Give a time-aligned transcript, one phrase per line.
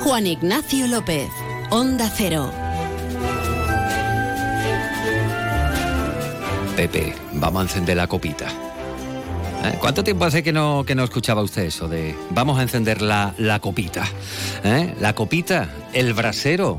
[0.00, 1.30] Juan Ignacio López.
[1.70, 2.52] Onda Cero.
[6.76, 8.48] Pepe, vamos a encender la copita.
[9.64, 9.78] ¿Eh?
[9.80, 13.34] ¿Cuánto tiempo hace que no, que no escuchaba usted eso de vamos a encender la,
[13.38, 14.04] la copita?
[14.62, 14.94] ¿Eh?
[15.00, 16.78] La copita, el brasero.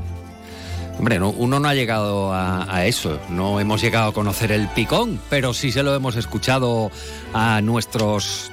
[1.00, 4.68] Hombre, no, uno no ha llegado a, a, eso, no hemos llegado a conocer el
[4.68, 6.92] picón, pero sí se lo hemos escuchado
[7.34, 8.52] a nuestros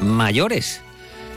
[0.00, 0.83] mayores.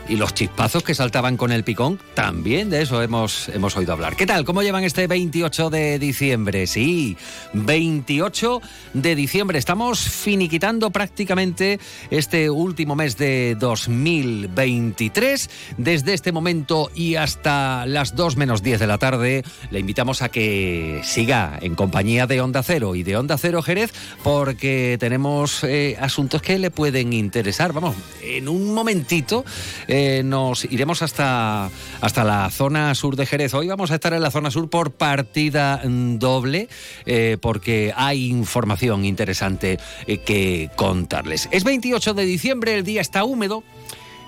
[0.08, 4.16] Y los chispazos que saltaban con el picón, también de eso hemos, hemos oído hablar.
[4.16, 4.46] ¿Qué tal?
[4.46, 6.66] ¿Cómo llevan este 28 de diciembre?
[6.66, 7.14] Sí,
[7.52, 8.62] 28
[8.94, 9.58] de diciembre.
[9.58, 11.78] Estamos finiquitando prácticamente
[12.10, 15.50] este último mes de 2023.
[15.76, 20.30] Desde este momento y hasta las 2 menos 10 de la tarde, le invitamos a
[20.30, 25.98] que siga en compañía de Onda Cero y de Onda Cero Jerez, porque tenemos eh,
[26.00, 27.74] asuntos que le pueden interesar.
[27.74, 29.44] Vamos, en un momentito.
[29.86, 33.52] Eh, eh, nos iremos hasta, hasta la zona sur de Jerez.
[33.52, 36.68] Hoy vamos a estar en la zona sur por partida doble,
[37.04, 41.48] eh, porque hay información interesante eh, que contarles.
[41.50, 43.64] Es 28 de diciembre, el día está húmedo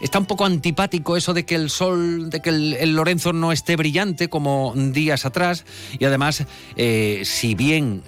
[0.01, 3.77] está un poco antipático eso de que el sol, de que el, Lorenzo no esté
[3.77, 5.65] brillante como días atrás
[5.99, 6.45] y además,
[6.77, 8.03] eh, si bien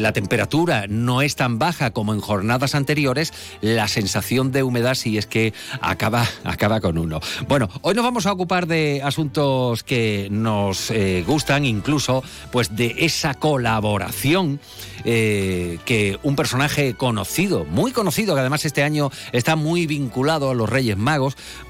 [0.00, 5.18] la temperatura no es tan baja como en jornadas anteriores, la sensación de humedad sí
[5.18, 7.20] es que acaba, acaba con uno.
[7.48, 12.94] Bueno, hoy nos vamos a ocupar de asuntos que nos eh, gustan, incluso pues de
[12.98, 14.60] esa colaboración
[15.04, 20.54] eh, que un personaje conocido, muy conocido, que además este año está muy vinculado a
[20.54, 21.19] los Reyes Magos,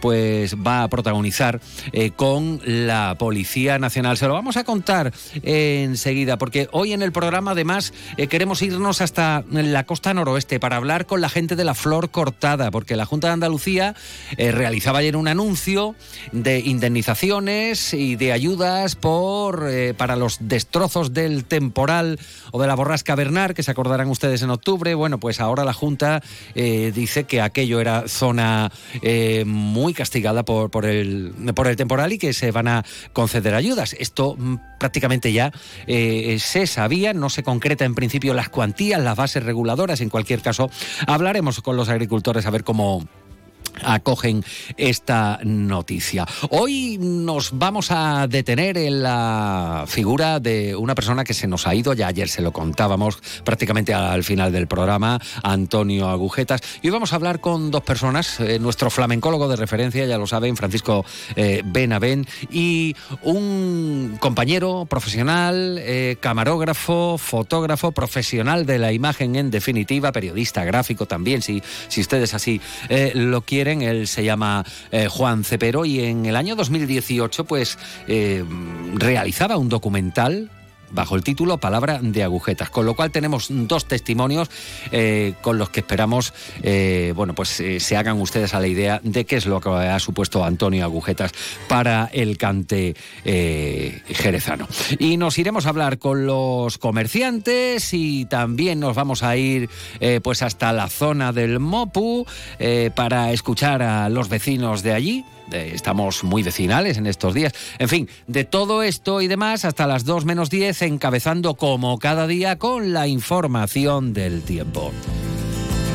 [0.00, 1.60] pues va a protagonizar
[1.92, 4.16] eh, con la Policía Nacional.
[4.16, 5.12] Se lo vamos a contar
[5.42, 10.60] eh, enseguida, porque hoy en el programa además eh, queremos irnos hasta la costa noroeste
[10.60, 13.94] para hablar con la gente de la Flor Cortada, porque la Junta de Andalucía
[14.36, 15.94] realizaba ayer un anuncio
[16.32, 22.18] de indemnizaciones y de ayudas por para los destrozos del temporal
[22.52, 24.94] o de la borrasca Bernard, que se acordarán ustedes en octubre.
[24.94, 26.22] Bueno, pues ahora la Junta
[26.54, 28.70] dice que aquello era zona
[29.44, 33.94] muy castigada por, por, el, por el temporal y que se van a conceder ayudas.
[33.98, 35.52] Esto mm, prácticamente ya
[35.86, 40.00] eh, se sabía, no se concreta en principio las cuantías, las bases reguladoras.
[40.00, 40.70] En cualquier caso,
[41.06, 43.06] hablaremos con los agricultores a ver cómo
[43.84, 44.44] acogen
[44.76, 46.26] esta noticia.
[46.50, 51.74] Hoy nos vamos a detener en la figura de una persona que se nos ha
[51.74, 56.92] ido, ya ayer se lo contábamos prácticamente al final del programa, Antonio Agujetas, y hoy
[56.92, 61.04] vamos a hablar con dos personas, eh, nuestro flamencólogo de referencia, ya lo saben, Francisco
[61.36, 70.12] eh, Benavén, y un compañero profesional, eh, camarógrafo, fotógrafo, profesional de la imagen en definitiva,
[70.12, 73.69] periodista gráfico también, si, si ustedes así eh, lo quieren.
[73.82, 78.44] Él se llama eh, Juan Cepero y en el año 2018 pues eh,
[78.94, 80.50] realizaba un documental
[80.90, 84.50] bajo el título Palabra de agujetas, con lo cual tenemos dos testimonios
[84.92, 89.00] eh, con los que esperamos, eh, bueno, pues eh, se hagan ustedes a la idea
[89.02, 91.32] de qué es lo que ha supuesto Antonio Agujetas
[91.68, 94.66] para el cante jerezano.
[94.98, 99.68] Y nos iremos a hablar con los comerciantes y también nos vamos a ir
[100.22, 102.26] pues hasta la zona del Mopu
[102.94, 107.52] para escuchar a los vecinos de allí eh, estamos muy vecinales en estos días.
[107.78, 112.26] En fin, de todo esto y demás hasta las 2 menos 10, encabezando como cada
[112.26, 114.92] día con la información del tiempo.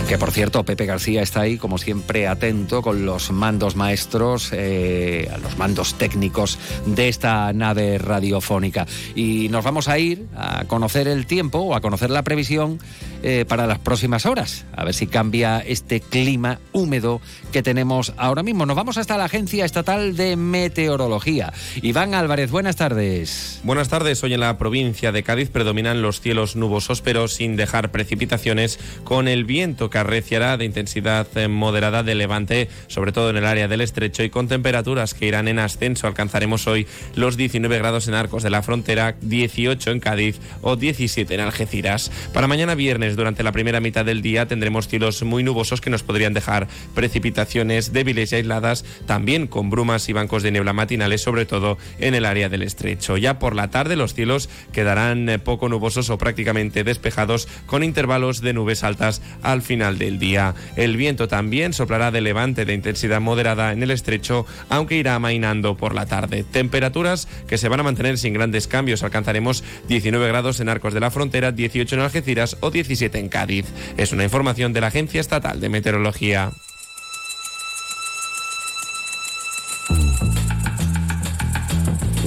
[0.08, 5.32] Que por cierto, Pepe García está ahí, como siempre, atento con los mandos maestros, eh,
[5.42, 8.86] los mandos técnicos de esta nave radiofónica.
[9.16, 12.78] Y nos vamos a ir a conocer el tiempo o a conocer la previsión
[13.28, 14.66] eh, para las próximas horas.
[14.76, 18.68] A ver si cambia este clima húmedo que tenemos ahora mismo.
[18.68, 21.52] Nos vamos hasta la Agencia Estatal de Meteorología.
[21.82, 23.62] Iván Álvarez, buenas tardes.
[23.64, 24.24] Buenas tardes.
[24.24, 29.28] Hoy en la provincia de Cádiz predominan los cielos nubosos, pero sin dejar precipitaciones, con
[29.28, 33.68] el viento que arreciará de intensidad eh, moderada de levante, sobre todo en el área
[33.68, 36.06] del estrecho, y con temperaturas que irán en ascenso.
[36.06, 36.86] Alcanzaremos hoy
[37.16, 42.12] los 19 grados en Arcos de la Frontera, 18 en Cádiz o 17 en Algeciras.
[42.32, 46.04] Para mañana viernes, durante la primera mitad del día, tendremos cielos muy nubosos que nos
[46.04, 51.46] podrían dejar precipitaciones débiles y aisladas, también con brumas y bancos de niebla matinales, sobre
[51.46, 53.18] todo en el área del estrecho.
[53.18, 58.42] Ya por la tarde los cielos quedarán eh, poco nubosos o prácticamente despejados, con intervalos
[58.42, 60.56] de nubes altas al final del día.
[60.76, 65.78] El viento también soplará de levante de intensidad moderada en el estrecho, aunque irá amainando
[65.78, 66.44] por la tarde.
[66.44, 69.04] Temperaturas que se van a mantener sin grandes cambios.
[69.04, 73.66] Alcanzaremos 19 grados en Arcos de la Frontera, 18 en Algeciras o 17 en Cádiz.
[73.98, 76.52] Es una información de la Agencia Estatal de Meteorología.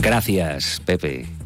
[0.01, 1.38] Gracias, Pepe.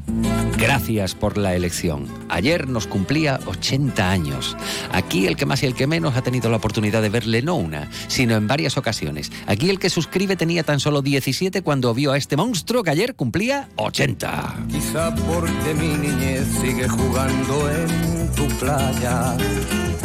[0.62, 2.06] Gracias por la elección.
[2.28, 4.56] Ayer nos cumplía 80 años.
[4.92, 7.56] Aquí el que más y el que menos ha tenido la oportunidad de verle no
[7.56, 9.32] una, sino en varias ocasiones.
[9.48, 13.16] Aquí el que suscribe tenía tan solo 17 cuando vio a este monstruo que ayer
[13.16, 14.66] cumplía 80.
[14.70, 19.36] Quizá porque mi niñez sigue jugando en tu playa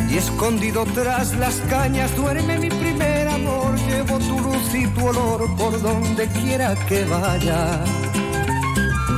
[0.10, 3.76] y escondido tras las cañas duerme mi primer amor.
[3.88, 7.84] Llevo tu luz y tu olor por donde quiera que vaya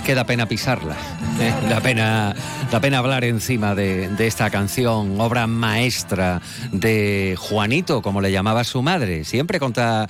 [0.00, 0.96] Es que da pena pisarla.
[1.40, 2.34] Da pena,
[2.70, 8.82] da pena hablar encima de, esta canción, obra maestra de Juanito, como le llamaba su
[8.82, 9.24] madre.
[9.24, 10.06] Siempre cuenta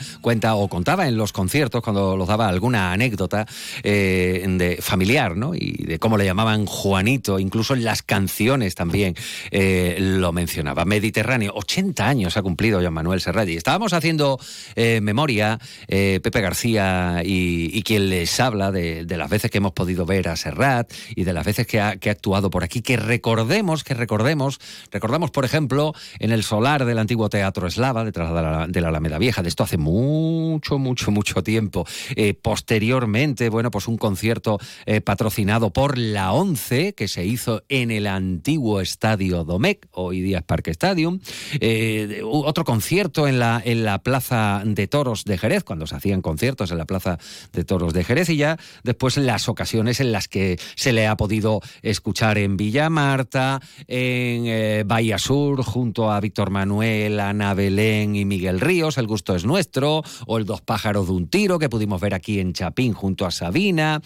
[0.57, 3.47] o contaba en los conciertos, cuando los daba alguna anécdota
[3.85, 5.55] eh, de familiar, ¿no?
[5.55, 9.15] Y de cómo le llamaban Juanito, incluso en las canciones también
[9.53, 10.85] eh, lo mencionaba.
[10.85, 13.47] Mediterráneo, 80 años ha cumplido Juan Manuel Serrat.
[13.47, 14.41] estábamos haciendo
[14.75, 20.05] eh, memoria, Pepe García y, quien les habla de, de las veces que hemos podido
[20.05, 20.93] ver a Serrat
[21.25, 24.59] de las veces que ha, actuado por aquí, que recordemos, que recordemos,
[24.91, 29.43] recordamos, por ejemplo, en el solar del antiguo Teatro Eslava, detrás de la, Alameda Vieja,
[29.43, 31.87] de esto hace mucho, mucho, mucho tiempo.
[32.17, 37.91] Eh, posteriormente, bueno, pues un concierto eh, patrocinado por la ONCE, que se hizo en
[37.91, 41.21] el antiguo Estadio Domecq, hoy día es Parque Stadium.
[41.61, 46.23] Eh, otro concierto en la, en la Plaza de Toros de Jerez, cuando se hacían
[46.23, 47.19] conciertos en la Plaza
[47.53, 51.17] de Toros de Jerez, y ya después las ocasiones en las que se le ha
[51.17, 58.17] podido escuchar en Villa Marta, en eh, Bahía Sur, junto a Víctor Manuel, Ana Belén
[58.17, 61.69] y Miguel Ríos, El gusto es nuestro, o El dos pájaros de un tiro, que
[61.69, 64.01] pudimos ver aquí en Chapín junto a Sabina.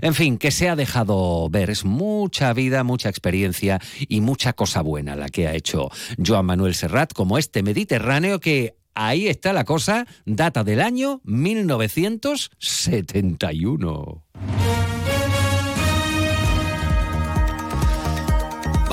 [0.00, 1.70] En fin, que se ha dejado ver.
[1.70, 5.90] Es mucha vida, mucha experiencia y mucha cosa buena la que ha hecho
[6.24, 14.24] Joan Manuel Serrat, como este Mediterráneo que ahí está la cosa, data del año 1971.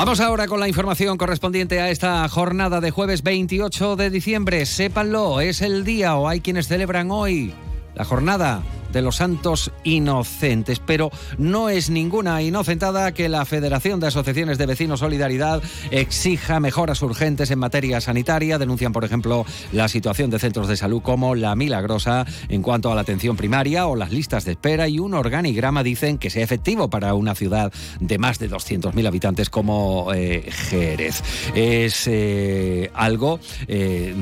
[0.01, 4.65] Vamos ahora con la información correspondiente a esta jornada de jueves 28 de diciembre.
[4.65, 7.53] Sépanlo, es el día o hay quienes celebran hoy
[7.93, 14.07] la jornada de los santos inocentes, pero no es ninguna inocentada que la Federación de
[14.07, 18.57] Asociaciones de Vecinos Solidaridad exija mejoras urgentes en materia sanitaria.
[18.57, 22.95] Denuncian, por ejemplo, la situación de centros de salud como La Milagrosa en cuanto a
[22.95, 26.89] la atención primaria o las listas de espera y un organigrama dicen que sea efectivo
[26.89, 31.21] para una ciudad de más de 200.000 habitantes como eh, Jerez.
[31.55, 34.13] Es eh, algo eh,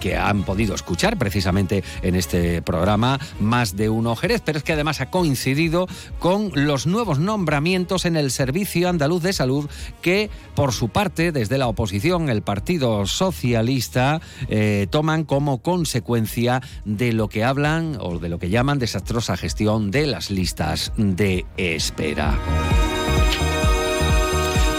[0.00, 4.72] que han podido escuchar precisamente en este programa más de uno Jerez, pero es que
[4.72, 5.86] además ha coincidido
[6.18, 11.56] con los nuevos nombramientos en el Servicio Andaluz de Salud que, por su parte, desde
[11.56, 18.28] la oposición, el Partido Socialista, eh, toman como consecuencia de lo que hablan o de
[18.28, 22.36] lo que llaman desastrosa gestión de las listas de espera.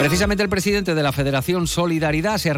[0.03, 2.51] Precisamente el presidente de la Federación Solidaridad se,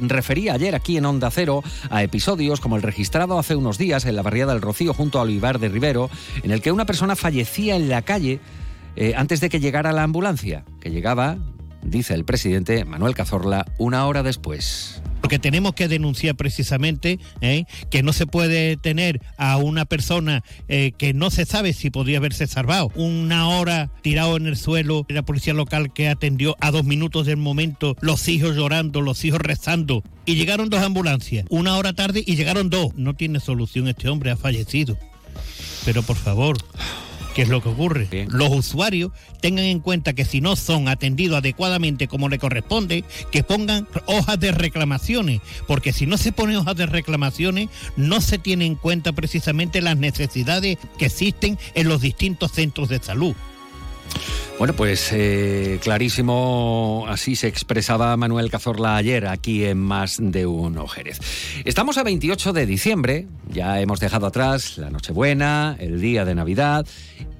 [0.00, 4.16] refería ayer aquí en Onda Cero a episodios como el registrado hace unos días en
[4.16, 6.08] la barriada del Rocío junto a Olivar de Rivero,
[6.42, 8.40] en el que una persona fallecía en la calle
[8.96, 11.36] eh, antes de que llegara la ambulancia, que llegaba,
[11.82, 15.02] dice el presidente Manuel Cazorla, una hora después.
[15.20, 17.64] Porque tenemos que denunciar precisamente ¿eh?
[17.90, 22.18] que no se puede tener a una persona eh, que no se sabe si podría
[22.18, 26.84] haberse salvado una hora tirado en el suelo, la policía local que atendió a dos
[26.84, 30.02] minutos del momento, los hijos llorando, los hijos rezando.
[30.26, 32.94] Y llegaron dos ambulancias, una hora tarde y llegaron dos.
[32.94, 34.96] No tiene solución este hombre, ha fallecido.
[35.84, 36.56] Pero por favor,
[37.34, 38.08] ¿Qué es lo que ocurre?
[38.28, 43.44] Los usuarios tengan en cuenta que si no son atendidos adecuadamente como le corresponde, que
[43.44, 48.72] pongan hojas de reclamaciones, porque si no se ponen hojas de reclamaciones, no se tienen
[48.72, 53.34] en cuenta precisamente las necesidades que existen en los distintos centros de salud.
[54.58, 60.86] Bueno, pues eh, clarísimo, así se expresaba Manuel Cazorla ayer aquí en Más de Uno
[60.86, 61.18] Jerez.
[61.64, 66.86] Estamos a 28 de diciembre, ya hemos dejado atrás la Nochebuena, el día de Navidad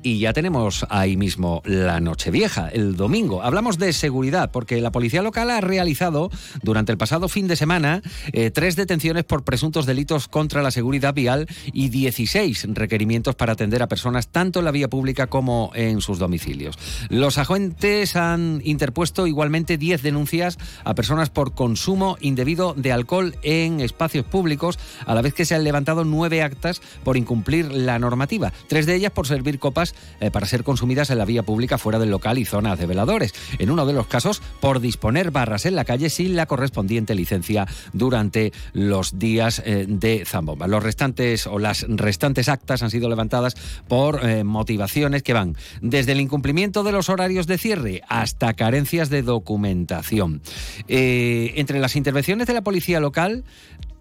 [0.03, 3.43] y ya tenemos ahí mismo la Nochevieja, el domingo.
[3.43, 6.31] Hablamos de seguridad porque la policía local ha realizado
[6.63, 8.03] durante el pasado fin de semana
[8.33, 13.83] eh, tres detenciones por presuntos delitos contra la seguridad vial y 16 requerimientos para atender
[13.83, 16.79] a personas tanto en la vía pública como en sus domicilios.
[17.09, 23.81] Los agentes han interpuesto igualmente 10 denuncias a personas por consumo indebido de alcohol en
[23.81, 28.53] espacios públicos, a la vez que se han levantado nueve actas por incumplir la normativa,
[28.69, 29.90] tres de ellas por servir copas
[30.21, 33.35] eh, para ser consumidas en la vía pública fuera del local y zonas de veladores.
[33.59, 37.67] En uno de los casos, por disponer barras en la calle sin la correspondiente licencia
[37.93, 40.67] durante los días eh, de Zambomba.
[40.67, 43.55] Los restantes o las restantes actas han sido levantadas
[43.89, 49.11] por eh, motivaciones que van desde el incumplimiento de los horarios de cierre hasta carencias
[49.11, 50.43] de documentación.
[50.89, 53.45] entre las intervenciones de la policía local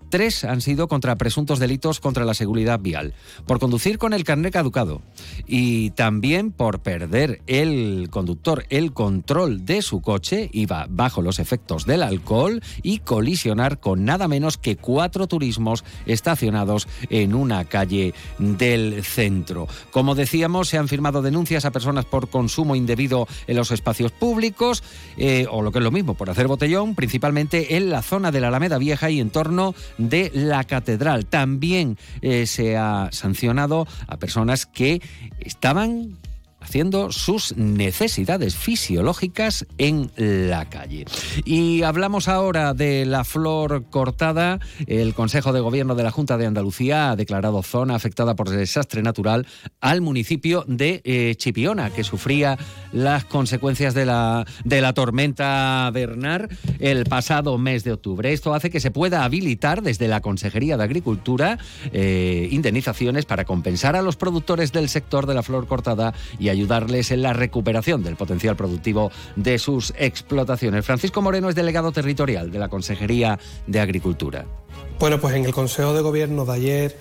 [0.09, 3.13] Tres han sido contra presuntos delitos contra la seguridad vial,
[3.45, 5.01] por conducir con el carnet caducado
[5.47, 11.85] y también por perder el conductor el control de su coche, iba bajo los efectos
[11.85, 19.03] del alcohol y colisionar con nada menos que cuatro turismos estacionados en una calle del
[19.03, 19.67] centro.
[19.91, 24.83] Como decíamos, se han firmado denuncias a personas por consumo indebido en los espacios públicos
[25.17, 28.41] eh, o lo que es lo mismo, por hacer botellón, principalmente en la zona de
[28.41, 31.27] la Alameda Vieja y en torno de la catedral.
[31.27, 35.01] También eh, se ha sancionado a personas que
[35.39, 36.17] estaban
[36.69, 41.05] haciendo sus necesidades fisiológicas en la calle.
[41.43, 44.59] Y hablamos ahora de la flor cortada.
[44.85, 49.01] El Consejo de Gobierno de la Junta de Andalucía ha declarado zona afectada por desastre
[49.01, 49.47] natural
[49.81, 52.59] al municipio de eh, Chipiona, que sufría
[52.91, 58.31] las consecuencias de la, de la tormenta Bernard el pasado mes de octubre.
[58.31, 61.57] Esto hace que se pueda habilitar desde la Consejería de Agricultura
[61.93, 67.11] eh, indemnizaciones para compensar a los productores del sector de la flor cortada y ayudarles
[67.11, 70.85] en la recuperación del potencial productivo de sus explotaciones.
[70.85, 74.45] Francisco Moreno es delegado territorial de la Consejería de Agricultura.
[74.99, 76.97] Bueno, pues en el Consejo de Gobierno de ayer,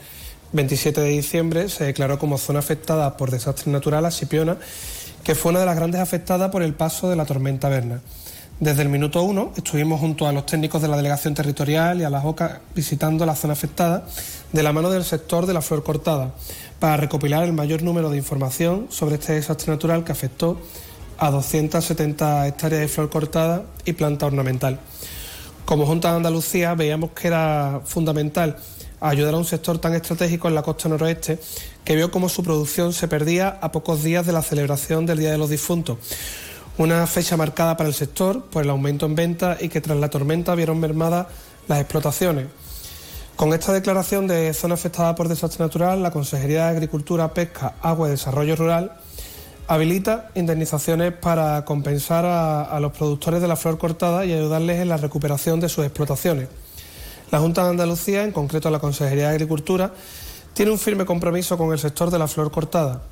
[0.53, 4.59] 27 de diciembre, se declaró como zona afectada por desastre natural a Sipiona,
[5.25, 8.01] que fue una de las grandes afectadas por el paso de la tormenta Berna.
[8.61, 12.11] Desde el minuto uno estuvimos junto a los técnicos de la delegación territorial y a
[12.11, 14.05] las OCA visitando la zona afectada
[14.53, 16.35] de la mano del sector de la flor cortada
[16.81, 20.61] para recopilar el mayor número de información sobre este desastre natural que afectó
[21.19, 24.81] a 270 hectáreas de flor cortada y planta ornamental.
[25.65, 28.57] Como Junta de Andalucía veíamos que era fundamental
[28.99, 31.39] ayudar a un sector tan estratégico en la costa noroeste
[31.85, 35.31] que vio cómo su producción se perdía a pocos días de la celebración del Día
[35.31, 35.99] de los Difuntos.
[36.79, 40.11] Una fecha marcada para el sector por el aumento en ventas y que tras la
[40.11, 41.27] tormenta vieron mermadas
[41.67, 42.47] las explotaciones.
[43.35, 48.07] Con esta declaración de zona afectada por desastre natural, la Consejería de Agricultura, Pesca, Agua
[48.07, 48.93] y Desarrollo Rural
[49.67, 54.99] habilita indemnizaciones para compensar a, los productores de la flor cortada y ayudarles en la
[54.99, 56.49] recuperación de sus explotaciones.
[57.33, 59.93] La Junta de Andalucía, en concreto la Consejería de Agricultura,
[60.55, 63.03] tiene un firme compromiso con el sector de la flor cortada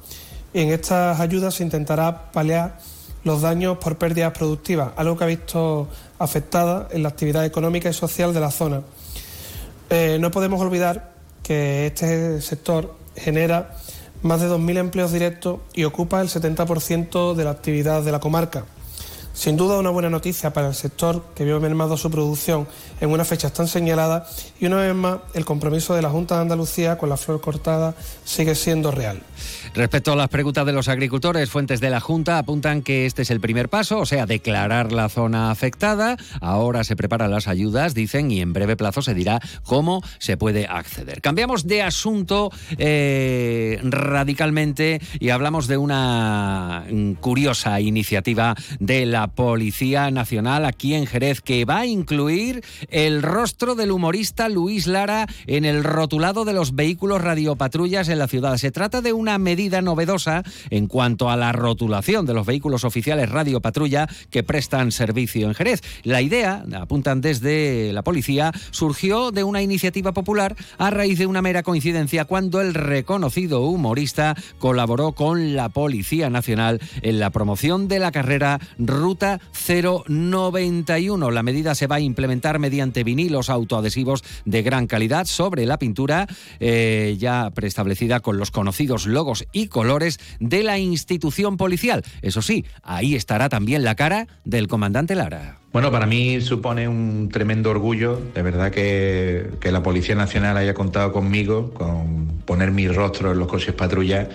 [0.54, 2.78] y en estas ayudas se intentará paliar
[3.26, 5.88] los daños por pérdidas productivas, algo que ha visto
[6.20, 8.82] afectada en la actividad económica y social de la zona
[9.90, 13.76] Eh, no podemos olvidar que este sector genera
[14.22, 18.64] más de 2.000 empleos directos y ocupa el 70% de la actividad de la comarca.
[19.36, 22.66] Sin duda una buena noticia para el sector que vio mermado su producción
[23.00, 26.40] en unas fechas tan señaladas y una vez más el compromiso de la Junta de
[26.40, 29.20] Andalucía con la flor cortada sigue siendo real.
[29.74, 33.30] Respecto a las preguntas de los agricultores, fuentes de la Junta apuntan que este es
[33.30, 36.16] el primer paso, o sea, declarar la zona afectada.
[36.40, 40.66] Ahora se preparan las ayudas, dicen, y en breve plazo se dirá cómo se puede
[40.66, 41.20] acceder.
[41.20, 46.84] Cambiamos de asunto eh, radicalmente y hablamos de una
[47.20, 53.74] curiosa iniciativa de la Policía Nacional aquí en Jerez que va a incluir el rostro
[53.74, 58.56] del humorista Luis Lara en el rotulado de los vehículos radiopatrullas en la ciudad.
[58.56, 63.28] Se trata de una medida novedosa en cuanto a la rotulación de los vehículos oficiales
[63.28, 65.82] Radio Patrulla que prestan servicio en Jerez.
[66.02, 71.42] La idea, apuntan desde la policía, surgió de una iniciativa popular a raíz de una
[71.42, 77.98] mera coincidencia cuando el reconocido humorista colaboró con la Policía Nacional en la promoción de
[77.98, 81.30] la carrera Ruta 091.
[81.30, 86.26] La medida se va a implementar mediante vinilos autoadhesivos de gran calidad sobre la pintura
[86.60, 92.04] eh, ya preestablecida con los conocidos logos y colores de la institución policial.
[92.22, 95.58] Eso sí, ahí estará también la cara del comandante Lara.
[95.72, 100.72] Bueno, para mí supone un tremendo orgullo, de verdad que, que la Policía Nacional haya
[100.72, 104.28] contado conmigo, con poner mi rostro en los coches patrullas.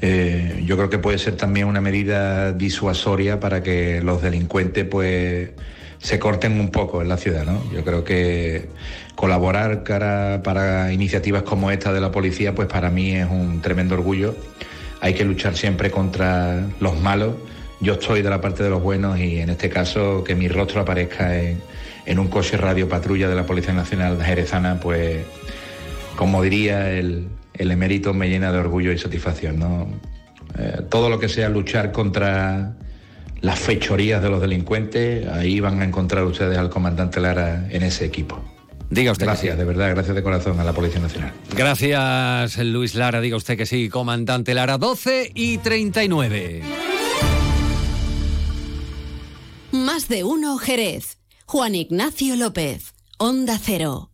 [0.00, 5.50] Eh, yo creo que puede ser también una medida disuasoria para que los delincuentes pues
[5.98, 7.62] se corten un poco en la ciudad, ¿no?
[7.72, 8.68] Yo creo que
[9.14, 9.84] colaborar
[10.42, 14.34] para iniciativas como esta de la policía, pues para mí es un tremendo orgullo.
[15.00, 17.34] Hay que luchar siempre contra los malos.
[17.80, 20.80] Yo estoy de la parte de los buenos y en este caso que mi rostro
[20.80, 25.24] aparezca en, un coche radio patrulla de la Policía Nacional Jerezana, pues
[26.16, 30.00] como diría el, emérito me llena de orgullo y satisfacción.
[30.58, 32.72] Eh, todo lo que sea luchar contra
[33.40, 38.06] las fechorías de los delincuentes, ahí van a encontrar ustedes al comandante Lara en ese
[38.06, 38.53] equipo.
[38.94, 39.58] Diga usted gracias, que sí.
[39.58, 41.32] de verdad, gracias de corazón a la Policía Nacional.
[41.56, 43.20] Gracias, Luis Lara.
[43.20, 44.78] Diga usted que sí, comandante Lara.
[44.78, 46.62] 12 y 39.
[49.72, 51.18] Más de uno Jerez.
[51.46, 52.94] Juan Ignacio López.
[53.18, 54.10] Onda Cero.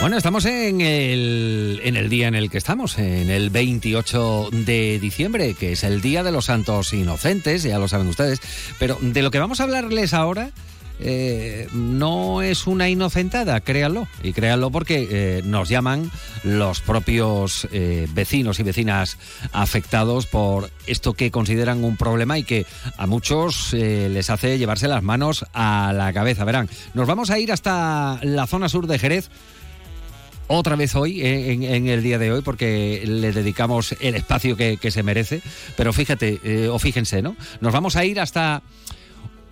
[0.00, 5.00] Bueno, estamos en el, en el día en el que estamos, en el 28 de
[5.00, 8.40] diciembre, que es el Día de los Santos Inocentes, ya lo saben ustedes.
[8.78, 10.52] Pero de lo que vamos a hablarles ahora
[11.00, 14.06] eh, no es una inocentada, créanlo.
[14.22, 16.10] Y créanlo porque eh, nos llaman
[16.42, 19.18] los propios eh, vecinos y vecinas
[19.52, 24.88] afectados por esto que consideran un problema y que a muchos eh, les hace llevarse
[24.88, 26.44] las manos a la cabeza.
[26.44, 29.28] Verán, nos vamos a ir hasta la zona sur de Jerez
[30.48, 34.78] otra vez hoy, eh, en, el día de hoy, porque le dedicamos el espacio que,
[34.90, 35.42] se merece.
[35.76, 37.36] Pero fíjate, eh, o fíjense, ¿no?
[37.60, 38.62] Nos vamos a ir hasta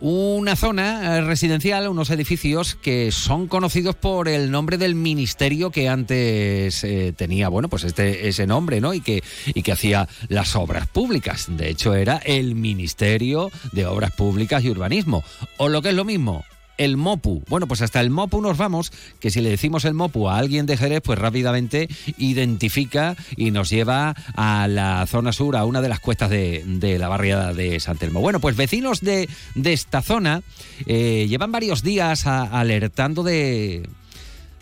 [0.00, 5.88] una zona eh, residencial, unos edificios que son conocidos por el nombre del ministerio que
[5.88, 8.94] antes tenía, bueno, pues este ese nombre, ¿no?
[8.94, 11.46] Y que y que hacía las obras públicas.
[11.48, 15.22] De hecho, era el Ministerio de Obras Públicas y Urbanismo,
[15.58, 16.44] o lo que es lo mismo,
[16.78, 17.42] el MOPU.
[17.48, 20.66] Bueno, pues hasta el MOPU nos vamos, que si le decimos el MOPU a alguien
[20.66, 25.88] de Jerez, pues rápidamente identifica y nos lleva a la zona sur, a una de
[25.88, 28.20] las cuestas de, de la barriada de San Telmo.
[28.20, 30.42] Bueno, pues vecinos de, de esta zona
[30.86, 33.88] eh, llevan varios días alertando de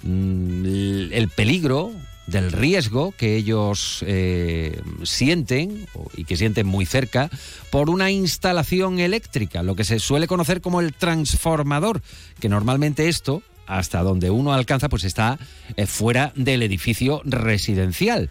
[0.02, 1.92] mm, el peligro
[2.26, 7.30] del riesgo que ellos eh, sienten y que sienten muy cerca
[7.70, 12.02] por una instalación eléctrica, lo que se suele conocer como el transformador,
[12.40, 15.38] que normalmente esto, hasta donde uno alcanza, pues está
[15.76, 18.30] eh, fuera del edificio residencial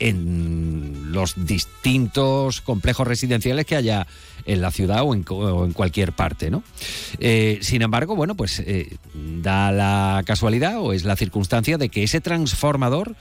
[0.00, 4.06] en los distintos complejos residenciales que haya
[4.46, 6.62] en la ciudad o en, cualquier parte, ¿no?
[7.18, 12.02] Eh, sin embargo, bueno, pues eh, da la casualidad o es la circunstancia de que
[12.02, 13.14] ese transformador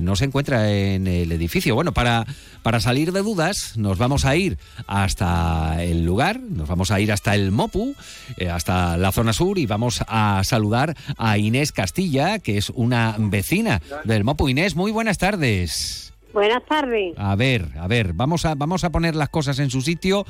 [0.00, 1.74] no se encuentra en el edificio.
[1.74, 2.26] Bueno, para,
[2.62, 7.12] para salir de dudas, nos vamos a ir hasta el lugar, nos vamos a ir
[7.12, 7.94] hasta el MOPU,
[8.36, 13.16] eh, hasta la zona sur, y vamos a saludar a Inés Castilla, que es una
[13.18, 14.48] vecina del MOPU.
[14.48, 16.07] Inés, muy buenas tardes.
[16.32, 17.14] Buenas tardes.
[17.16, 20.24] A ver, a ver, vamos a, vamos a poner las cosas en su sitio.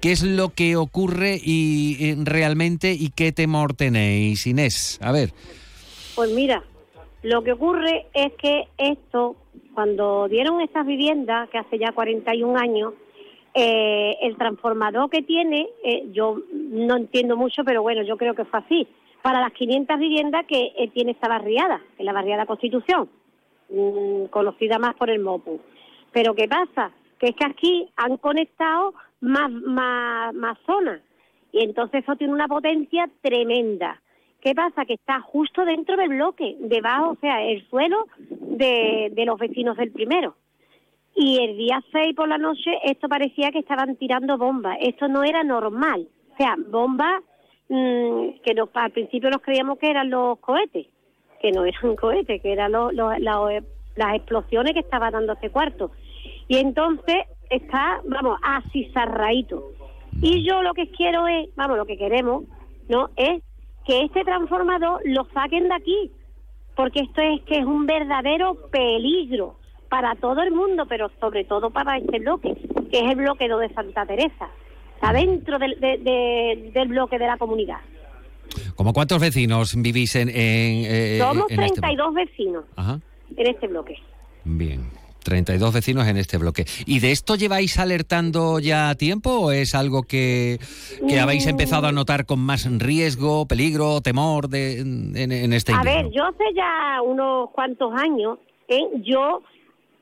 [0.00, 4.98] ¿Qué es lo que ocurre y, y realmente y qué temor tenéis, Inés?
[5.02, 5.30] A ver.
[6.14, 6.62] Pues mira,
[7.22, 9.36] lo que ocurre es que esto
[9.74, 12.94] cuando dieron estas viviendas, que hace ya 41 años,
[13.54, 18.44] eh, el transformador que tiene, eh, yo no entiendo mucho, pero bueno, yo creo que
[18.44, 18.86] fue así,
[19.22, 23.08] para las 500 viviendas que eh, tiene esta barriada, en la barriada Constitución,
[23.72, 25.60] mm, conocida más por el MOPU.
[26.12, 26.92] Pero ¿qué pasa?
[27.18, 31.00] Que es que aquí han conectado más, más, zonas
[31.52, 34.00] y entonces eso tiene una potencia tremenda.
[34.40, 34.84] ¿Qué pasa?
[34.84, 39.92] Que está justo dentro del bloque, debajo, o sea, el suelo de, los vecinos del
[39.92, 40.34] primero.
[41.14, 44.78] Y el día 6 por la noche esto parecía que estaban tirando bombas.
[44.80, 46.08] Esto no era normal.
[46.32, 47.22] O sea, bombas
[47.68, 50.86] mm, que al principio nos creíamos que eran los cohetes,
[51.42, 53.60] que no eran cohetes, que eran la-
[53.96, 55.90] las explosiones que estaba dando este cuarto.
[56.48, 57.16] Y entonces
[57.50, 59.62] está, vamos, así zarraíto.
[60.22, 62.44] Y yo lo que quiero es, vamos, lo que queremos,
[62.88, 63.10] ¿no?
[63.16, 63.42] Es
[63.86, 66.10] que este transformador lo saquen de aquí,
[66.76, 69.56] porque esto es que es un verdadero peligro
[69.88, 72.54] para todo el mundo, pero sobre todo para este bloque,
[72.90, 74.48] que es el bloque de Santa Teresa,
[74.94, 77.78] está dentro del, de- de- del bloque de la comunidad.
[78.76, 83.00] ¿Cómo cuántos vecinos vivís en, en, eh, Somos en este 32 vecinos Ajá.
[83.36, 83.96] en este bloque.
[84.44, 84.90] Bien.
[85.24, 86.64] 32 vecinos en este bloque.
[86.84, 90.58] ¿Y de esto lleváis alertando ya tiempo o es algo que,
[91.08, 91.50] que habéis Mm.
[91.50, 96.24] empezado a notar con más riesgo, peligro, temor de, en, en este A ver, yo
[96.24, 98.80] hace ya unos cuantos años, ¿eh?
[99.04, 99.42] yo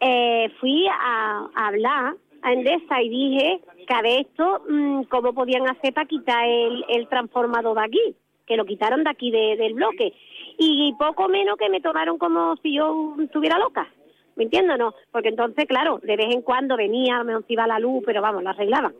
[0.01, 5.35] eh, fui a, a hablar a Endesa y dije que a ver esto, mm, ¿cómo
[5.35, 8.17] podían hacer para quitar el, el transformador de aquí?
[8.51, 10.13] Que lo quitaron de aquí de- del bloque.
[10.59, 13.87] Y poco menos que me tomaron como si yo estuviera loca.
[14.35, 14.93] ¿Me entiendes no?
[15.13, 18.51] Porque entonces, claro, de vez en cuando venía, me iba la luz, pero vamos, la
[18.51, 18.93] arreglaban.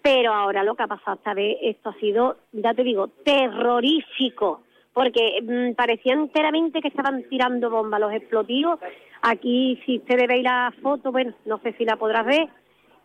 [0.00, 4.62] Pero ahora lo que ha pasado esta vez, esto ha sido, ya te digo, terrorífico.
[4.94, 8.80] Porque mm, parecía enteramente que estaban tirando bombas los explotivos.
[9.20, 12.48] Aquí, si ustedes veis la foto, bueno, no sé si la podrás ver,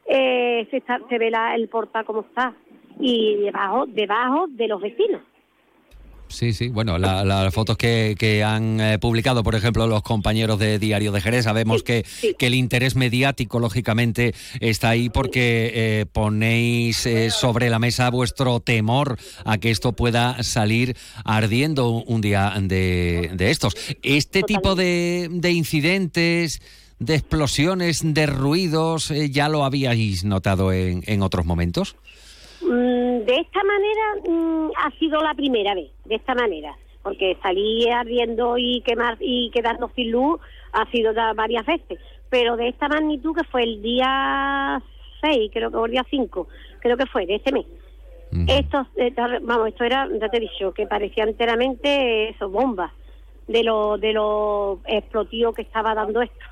[0.05, 2.53] eh, se, está- se ve la- el portal como está.
[2.99, 5.21] Y debajo, debajo de los vecinos.
[6.33, 6.69] Sí, sí.
[6.69, 11.11] Bueno, la- las fotos que, que han eh, publicado, por ejemplo, los compañeros de Diario
[11.11, 12.03] de Jerez, sabemos que,
[12.39, 18.59] que el interés mediático, lógicamente, está ahí porque eh, ponéis eh, sobre la mesa vuestro
[18.59, 23.75] temor a que esto pueda salir ardiendo un día de, de estos.
[24.01, 26.61] Este tipo de, de incidentes,
[26.99, 31.95] de explosiones, de ruidos, eh, ¿ya lo habíais notado en, en otros momentos?
[32.63, 37.91] Mm, de esta manera mm, ha sido la primera vez, de esta manera, porque salir
[37.91, 40.39] ardiendo y quemar y quedarnos sin luz
[40.71, 41.99] ha sido varias veces,
[42.29, 44.81] pero de esta magnitud que fue el día
[45.21, 46.47] 6, creo que o el día 5,
[46.79, 47.65] creo que fue de este mes.
[48.47, 52.91] Esto, eh, vamos, esto era, ya te he dicho, que parecía enteramente eso, bombas
[53.47, 56.45] de lo de lo explosivo que estaba dando esto.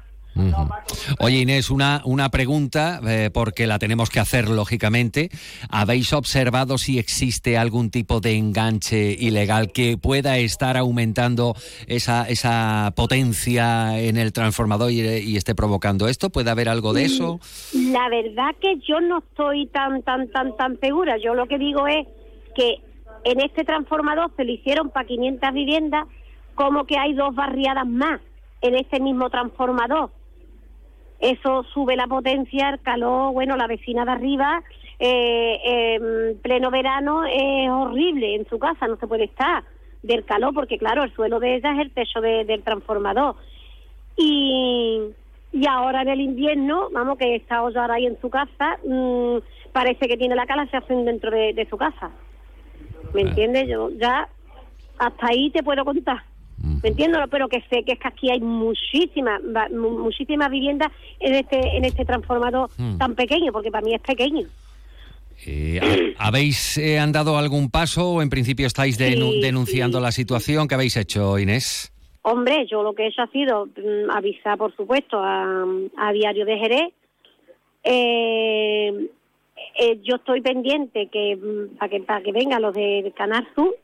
[1.19, 5.29] Oye Inés, una, una pregunta, eh, porque la tenemos que hacer lógicamente.
[5.69, 11.55] ¿Habéis observado si existe algún tipo de enganche ilegal que pueda estar aumentando
[11.87, 16.29] esa, esa potencia en el transformador y, esté provocando esto?
[16.29, 17.39] ¿Puede haber algo de eso?
[17.73, 21.17] La verdad que yo no estoy tan, tan, tan, tan segura.
[21.17, 22.07] Yo lo que digo es
[22.55, 22.75] que
[23.23, 26.07] en este transformador se lo hicieron para 500 viviendas,
[26.55, 28.21] como que hay dos barriadas más
[28.61, 30.11] en este mismo transformador.
[31.21, 34.63] Eso sube la potencia, el calor, bueno, la vecina de arriba,
[34.97, 35.59] eh,
[35.95, 39.63] en pleno verano es horrible en su casa, no se puede estar
[40.01, 43.35] del calor, porque claro, el suelo de ella es el techo de- del transformador.
[44.17, 44.99] Y,
[45.51, 49.37] y ahora en el invierno, vamos, que está ahora ahí en su casa, mm,
[49.71, 52.11] parece que tiene la calefacción dentro de, de su casa.
[53.13, 53.67] ¿Me entiendes?
[53.67, 54.27] Yo ya
[54.97, 56.30] hasta ahí te puedo contar.
[56.83, 57.21] ¿Me entiendes?
[57.29, 62.05] Pero que sé que es que aquí hay muchísimas, muchísimas viviendas en este, en este
[62.05, 62.97] transformador Mm.
[62.97, 64.47] tan pequeño, porque para mí es pequeño.
[65.45, 65.85] Eh, ¿ha-
[66.27, 69.03] ¿Habéis eh, andado algún paso o en principio estáis Sí,
[69.41, 70.03] denunciando sí.
[70.03, 70.67] la situación?
[70.67, 71.91] ¿Qué habéis hecho, Inés?
[72.23, 75.65] Hombre, yo lo que he hecho ha sido mm, avisar, por supuesto, a,
[75.97, 76.93] a Diario de Jerez.
[77.83, 79.09] Eh,
[79.79, 83.75] eh, yo estoy pendiente que mm, para que para que vengan los del Canal Sur.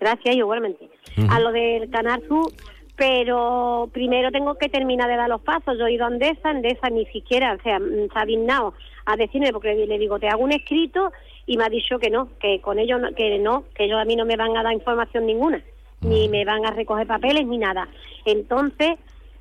[0.00, 0.88] Gracias, igualmente.
[1.30, 2.52] A los del Canal Sur,
[2.96, 5.76] pero primero tengo que terminar de dar los pasos.
[5.78, 8.74] Yo he ido a Andesa, Andesa ni siquiera, o sea, mm, se ha dignado
[9.06, 11.12] a decirme, porque le digo, te hago un escrito
[11.46, 14.04] y me ha dicho que no, que con ellos no, que no, que ellos a
[14.04, 15.62] mí no me van a dar información ninguna,
[16.00, 17.88] ni me van a recoger papeles ni nada.
[18.24, 18.92] Entonces,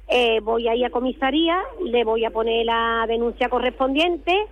[0.07, 4.47] eh, voy a ir a comisaría, le voy a poner la denuncia correspondiente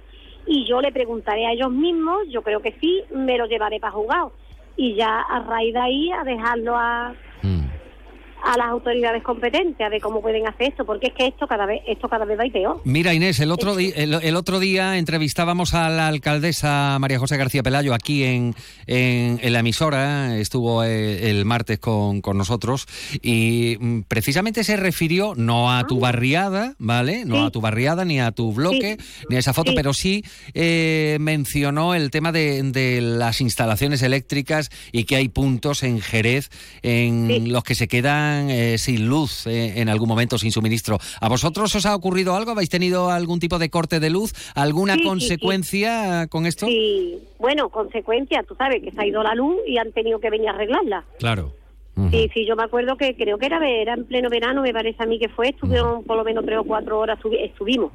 [0.46, 3.94] y yo le preguntaré a ellos mismos, yo creo que sí, me lo llevaré para
[3.94, 4.32] juzgado.
[4.78, 7.14] Y ya a raíz de ahí a dejarlo a,
[8.44, 11.66] a las autoridades competentes a ver cómo pueden hacer esto, porque es que esto cada
[11.66, 12.82] vez esto cada vez va y peor.
[12.84, 17.64] Mira Inés, el otro día el, otro día entrevistábamos a la alcaldesa María José García
[17.64, 18.56] Pelayo aquí en,
[18.88, 22.88] en, la emisora, estuvo eh, el, martes con, con, nosotros
[23.22, 26.12] y mm, precisamente se refirió no a tu ah.
[26.12, 27.26] barriada, ¿vale?
[27.26, 28.98] No a tu barriada ni a tu bloque
[29.30, 30.24] ni a esa foto, pero sí
[30.54, 36.50] eh, mencionó el tema de, de, las instalaciones eléctricas y que hay puntos en Jerez
[36.82, 40.98] en los que se quedan eh, sin luz eh, en algún momento, sin suministro.
[41.20, 42.52] ¿A vosotros os ha ocurrido algo?
[42.52, 44.34] ¿Habéis tenido algún tipo de corte de luz?
[44.56, 46.66] ¿Alguna consecuencia con esto?
[46.66, 50.30] Sí, bueno, consecuencia, tú sabes que se ha ido la luz y han tenido que
[50.30, 51.04] venir a arreglarla.
[51.20, 51.54] Claro.
[52.10, 55.04] Sí, sí, yo me acuerdo que creo que era, era en pleno verano, me parece
[55.04, 57.92] a mí que fue, estuvieron por lo menos tres o cuatro horas, estuvimos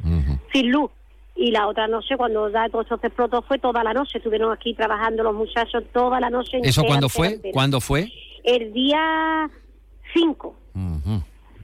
[0.53, 0.91] sin luz.
[1.35, 4.19] Y la otra noche, cuando ya todo se explotó, fue toda la noche.
[4.19, 6.61] Estuvieron aquí trabajando los muchachos toda la noche.
[6.63, 7.41] ¿Eso cuándo fue?
[7.53, 8.11] ¿Cuándo fue?
[8.43, 9.51] El día
[10.17, 10.57] 5.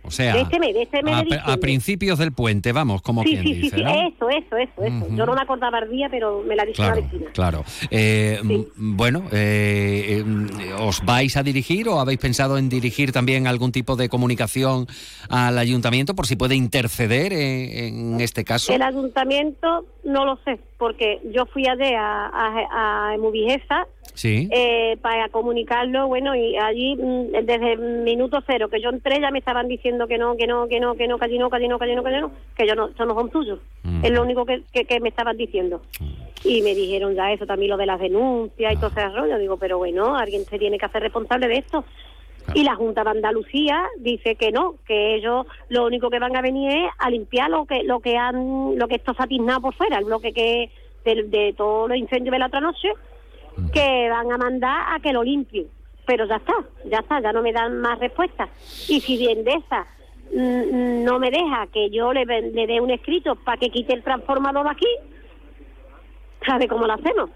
[0.04, 1.00] O sea, este este
[1.44, 5.06] a, principios del puente, vamos, como quien sí, dice, sí, eso, eso, eso, eso.
[5.14, 7.30] Yo no me acordaba el día, pero me la dijo claro, la vecina.
[7.32, 7.64] Claro.
[7.90, 8.40] Eh,
[8.76, 13.94] bueno, eh, eh, ¿os vais a dirigir o habéis pensado en dirigir también algún tipo
[13.94, 14.86] de comunicación
[15.28, 18.72] al ayuntamiento por si puede interceder en, este caso?
[18.72, 23.14] El ayuntamiento no lo sé, porque yo fui a, a, a,
[24.14, 24.48] sí.
[24.51, 29.31] Eh, para comunicarlo, bueno, y allí mm, desde el minuto cero que yo entré ya
[29.31, 31.57] me estaban diciendo que no, que no, que no, que no, que allí no, que
[31.57, 33.59] allí no, que allí no, que allí no, que yo no, eso no son tuyos.
[34.03, 35.83] Es lo único que, que, me estaban diciendo.
[36.44, 39.38] Y me dijeron ya eso, también lo de las denuncias y todo ese rollo.
[39.38, 41.85] Digo, pero bueno, alguien se tiene que hacer responsable de esto.
[42.55, 46.42] Y la Junta de Andalucía dice que no, que ellos lo único que van a
[46.42, 49.75] venir es a limpiar lo que lo que han lo que esto se ha por
[49.75, 50.70] fuera, el bloque que
[51.05, 52.88] de, de todos los incendios de la otra noche,
[53.72, 55.66] que van a mandar a que lo limpien.
[56.06, 58.50] Pero ya está, ya está, ya no me dan más respuestas.
[58.88, 59.86] Y si bien de esa
[60.34, 64.02] mm, no me deja que yo le, le dé un escrito para que quite el
[64.02, 64.88] transformador aquí,
[66.44, 67.30] ¿sabe cómo lo hacemos?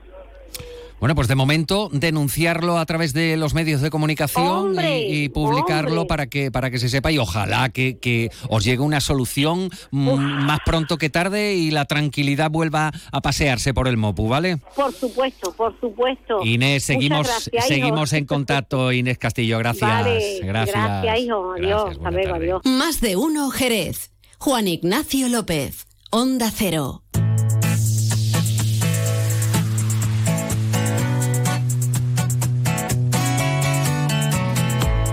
[0.99, 6.27] Bueno, pues de momento denunciarlo a través de los medios de comunicación y, publicarlo para
[6.27, 11.11] que para que se sepa y ojalá que, os llegue una solución más pronto que
[11.11, 14.59] tarde y la tranquilidad vuelva a pasearse por el Mopu, ¿vale?
[14.75, 16.43] Por supuesto, por supuesto.
[16.45, 20.05] Inés, seguimos seguimos en contacto, Inés Castillo, gracias.
[20.43, 20.75] gracias.
[20.75, 21.53] Gracias, hijo.
[21.53, 21.91] Adiós.
[21.91, 22.63] Hasta luego, adiós.
[22.65, 24.13] Más de uno, Jerez.
[24.39, 27.03] Juan Ignacio López, Onda Cero.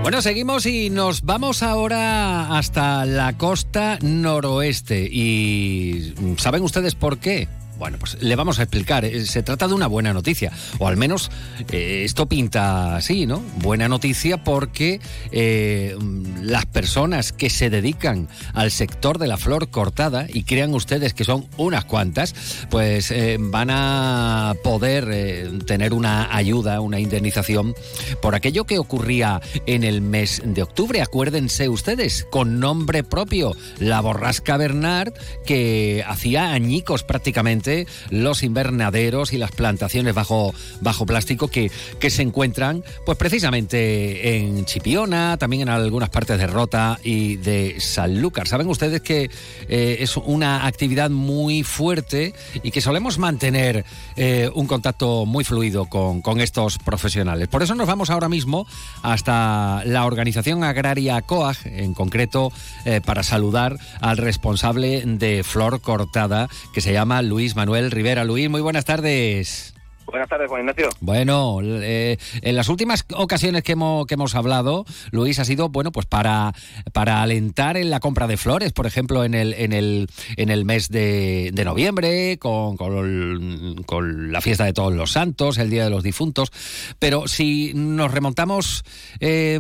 [0.03, 5.07] Bueno, seguimos y nos vamos ahora hasta la costa noroeste.
[5.09, 7.47] ¿Y saben ustedes por qué?
[7.84, 9.04] Bueno, pues le vamos a explicar.
[9.04, 11.30] Eh, se trata de una buena noticia, o al menos
[11.69, 13.43] eh, esto pinta así, ¿no?
[13.58, 15.02] Buena noticia porque
[15.34, 15.98] eh,
[16.41, 21.26] las personas que se dedican al sector de la flor cortada, y crean ustedes que
[21.26, 22.34] son unas cuantas,
[22.69, 27.76] pues van a poder tener una ayuda, una indemnización
[28.22, 31.02] por aquello que ocurría en el mes de octubre.
[31.02, 35.12] Acuérdense ustedes, con nombre propio, la borrasca Bernard,
[35.46, 37.72] que hacía añicos prácticamente
[38.09, 44.65] los invernaderos y las plantaciones bajo, bajo plástico que, que se encuentran pues precisamente en
[44.65, 48.47] Chipiona, también en algunas partes de Rota y de Sanlúcar.
[48.47, 49.29] Saben ustedes que
[49.69, 55.86] eh, es una actividad muy fuerte y que solemos mantener eh, un contacto muy fluido
[55.86, 57.47] con, con estos profesionales.
[57.47, 58.67] Por eso nos vamos ahora mismo
[59.01, 62.51] hasta la organización agraria COAG, en concreto
[62.86, 68.23] eh, para saludar al responsable de Flor Cortada, que se llama Luis Manuel Rivera.
[68.23, 69.73] Luis, muy buenas tardes.
[70.06, 70.89] Buenas tardes, Juan Ignacio.
[70.99, 75.91] Bueno, eh, en las últimas ocasiones que hemos, que hemos hablado, Luis, ha sido bueno
[75.91, 76.54] pues para,
[76.91, 80.65] para alentar en la compra de flores, por ejemplo, en el, en el, en el
[80.65, 86.04] mes de, noviembre, con, con, la fiesta de todos los santos, el Día de los
[86.04, 86.52] Difuntos.
[86.99, 88.84] Pero si nos remontamos
[89.19, 89.60] eh,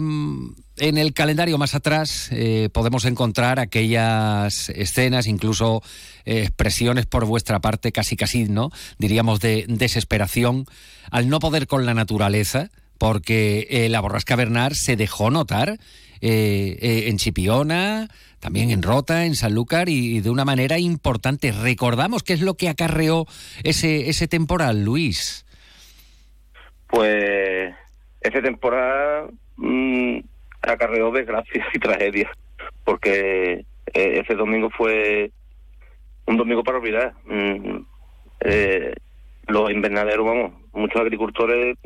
[0.77, 5.81] en el calendario más atrás eh, podemos encontrar aquellas escenas, incluso
[6.25, 8.71] eh, expresiones por vuestra parte casi casi, ¿no?
[8.97, 10.65] Diríamos de desesperación
[11.11, 15.77] al no poder con la naturaleza, porque eh, la borrasca Bernard se dejó notar
[16.25, 18.07] en Chipiona,
[18.39, 21.51] también en Rota, en Sanlúcar y, de una manera importante.
[21.51, 23.25] Recordamos qué es lo que acarreó
[23.65, 25.45] ese, ese temporal, Luis.
[26.87, 27.73] Pues
[28.21, 29.31] ese temporal...
[29.57, 30.19] Mm,
[30.63, 32.31] acarreó desgracias y tragedias,
[32.83, 35.31] porque eh, ese domingo fue
[36.25, 37.13] un domingo para olvidar.
[37.25, 37.79] Mm,
[38.41, 38.93] eh,
[39.47, 41.77] los invernaderos, vamos, muchos agricultores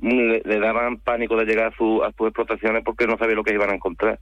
[0.00, 3.54] le, daban pánico de llegar a, su, a sus explotaciones porque no sabía lo que
[3.54, 4.18] iban a encontrar.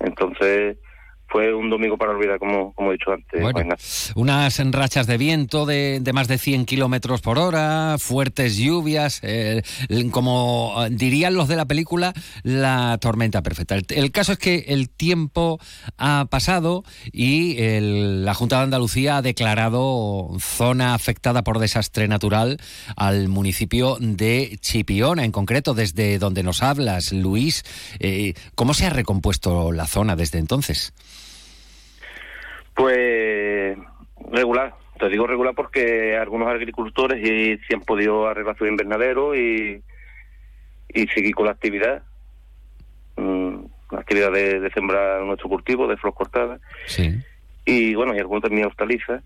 [0.00, 0.76] Entonces,
[1.34, 3.42] fue un domingo para olvidar, como, como he dicho antes.
[3.42, 3.74] Bueno,
[4.14, 9.62] unas rachas de viento de, de más de 100 kilómetros por hora, fuertes lluvias, eh,
[10.12, 12.12] como dirían los de la película,
[12.44, 13.74] la tormenta perfecta.
[13.74, 15.58] El, el caso es que el tiempo
[15.98, 22.58] ha pasado y el- la Junta de Andalucía ha declarado zona afectada por desastre natural
[22.94, 27.64] al municipio de Chipiona, en concreto, desde donde nos hablas, Luis.
[27.98, 30.92] Eh, ¿Cómo se ha recompuesto la zona desde entonces?
[32.74, 33.78] Pues
[34.30, 34.74] regular.
[34.98, 39.82] Te digo regular porque algunos agricultores y sí han podido arreglar su invernadero y,
[40.88, 42.02] y seguir con la actividad.
[43.16, 46.58] Mm, la actividad de, de sembrar nuestro cultivo de flor cortada.
[46.86, 47.20] Sí.
[47.64, 49.22] Y bueno, y algunos también hortalizas.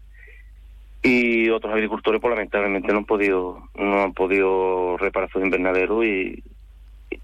[1.02, 6.42] Y otros agricultores, pues lamentablemente no han podido, no han podido reparar su invernadero y,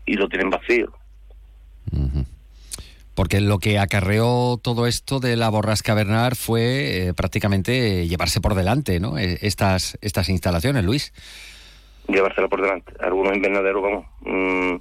[0.06, 0.92] y lo tienen vacío.
[3.14, 8.54] Porque lo que acarreó todo esto de la borrasca Bernard fue eh, prácticamente llevarse por
[8.54, 9.18] delante ¿no?
[9.18, 11.12] Eh, estas, estas instalaciones, Luis.
[12.08, 12.92] llevársela por delante.
[13.00, 14.76] Algunos invernaderos, mm,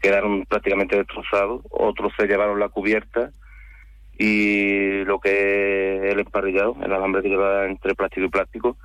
[0.00, 3.30] quedaron prácticamente destrozados, otros se llevaron la cubierta
[4.16, 8.76] y lo que es el emparrillado, el alambre que lleva entre plástico y plástico,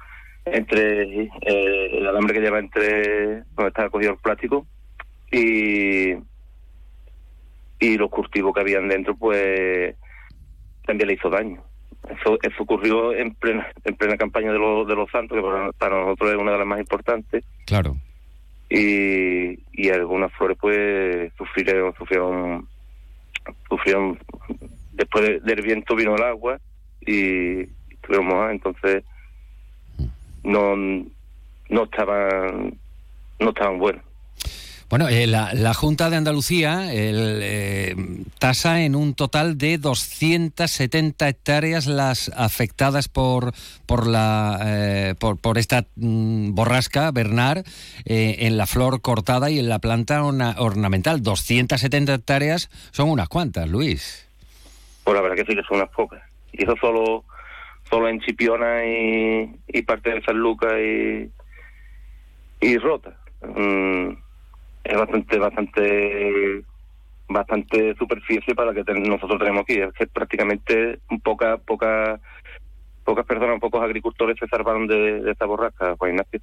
[0.46, 4.68] entre eh, el alambre que lleva entre donde está cogido el plástico
[5.32, 6.16] y
[7.84, 9.96] y los cultivos que habían dentro pues
[10.86, 11.62] también le hizo daño.
[12.10, 15.72] Eso, eso ocurrió en plena en plena campaña de, los de los santos, que para,
[15.74, 17.96] para nosotros es una de las más importantes Claro.
[18.70, 22.68] y, y algunas flores pues sufrieron sufrieron
[23.70, 24.20] sufrieron
[24.92, 26.60] después de- del viento vino el agua
[27.02, 29.04] y estuvieron mojadas entonces
[30.44, 30.76] no
[31.70, 32.78] no estaban
[33.40, 34.04] no estaban buenos
[34.94, 37.96] Bueno, eh, la, la Junta de Andalucía el, eh,
[38.38, 43.54] tasa en un total de 270 hectáreas las afectadas por
[43.88, 47.66] por la eh, por, por esta mm, borrasca Bernard
[48.06, 51.24] eh, en la flor cortada y en la planta orna- ornamental.
[51.24, 54.30] 270 hectáreas son unas cuantas, Luis.
[55.04, 57.24] pues la verdad que sí que son unas pocas y eso solo
[57.90, 61.32] solo en Chipiona y, parte de San Lucas y
[62.62, 64.23] y Rota Mm,
[64.84, 66.64] es bastante bastante
[67.30, 72.20] bastante superficie para que nosotros tenemos aquí es que prácticamente poca poca
[73.04, 76.40] pocas personas pocos agricultores se salvaron de, esta borrasca Juan Ignacio.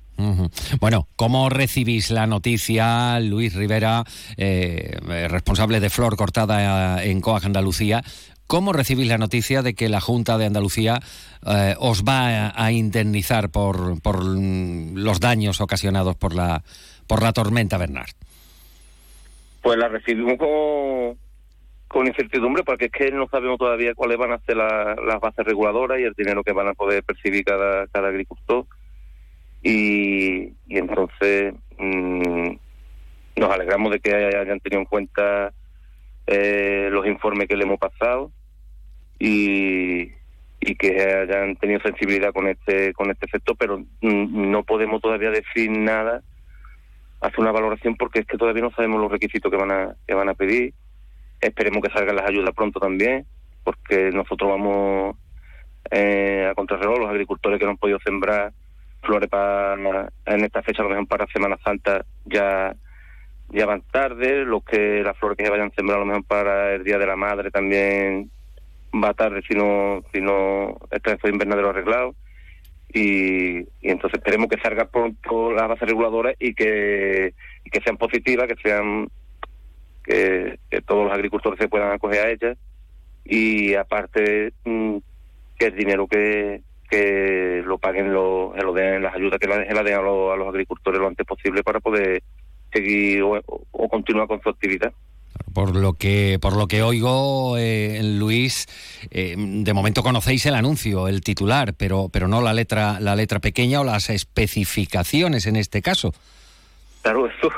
[0.81, 4.05] Bueno, ¿cómo recibís la noticia, Luis Rivera,
[4.37, 8.03] eh, eh, responsable de Flor Cortada eh, en COAG Andalucía?
[8.47, 11.01] ¿Cómo recibís la noticia de que la Junta de Andalucía
[11.47, 16.63] eh, os va a, a indemnizar por, por mm, los daños ocasionados por la,
[17.07, 18.11] por la tormenta Bernard?
[19.63, 21.19] Pues la recibimos con,
[21.89, 25.45] con incertidumbre porque es que no sabemos todavía cuáles van a ser la- las bases
[25.45, 28.67] reguladoras y el dinero que van a poder percibir cada, agricultor.
[29.63, 32.51] Y, entonces mm,
[33.37, 35.53] nos alegramos de que hayan tenido en cuenta
[36.27, 38.31] eh, los informes que le hemos pasado
[39.19, 40.13] y,
[40.61, 45.31] y que hayan tenido sensibilidad con este con este efecto, pero mm, no podemos todavía
[45.31, 46.23] decir nada
[47.21, 50.15] hacer una valoración porque es que todavía no sabemos los requisitos que van a que
[50.15, 50.75] van a pedir.
[51.41, 53.27] Esperemos que salgan las ayudas pronto también,
[53.65, 55.17] porque nosotros vamos
[55.91, 58.53] eh, a contrarreloj, los agricultores que no han podido sembrar
[59.03, 62.75] flores para en esta fecha, a lo mejor para Semana Santa ya
[63.53, 66.25] ya van tarde, los que las flores que se vayan a sembrar a lo mejor
[66.25, 68.31] para el Día de la Madre también
[68.93, 72.15] va tarde si no si no están esos invernaderos arreglados
[72.93, 77.35] y, entonces esperemos que salga pronto las bases reguladoras y que,
[77.71, 79.09] que sean positivas, que sean
[80.05, 82.59] que, todos los agricultores se puedan acoger a ellas
[83.25, 84.97] y aparte mm,
[85.59, 89.59] que el dinero que, que lo paguen lo, que lo den las ayudas que la,
[89.59, 92.23] den a, los- a los agricultores lo antes posible para poder
[92.73, 94.93] seguir o continuar con su actividad.
[95.55, 98.67] Por lo que, por lo que oigo, eh, Luis,
[99.11, 103.41] eh, de momento conocéis el anuncio, el titular, pero, pero no la letra, la letra
[103.41, 106.13] pequeña o las especificaciones en este caso.
[107.03, 107.51] Claro, eso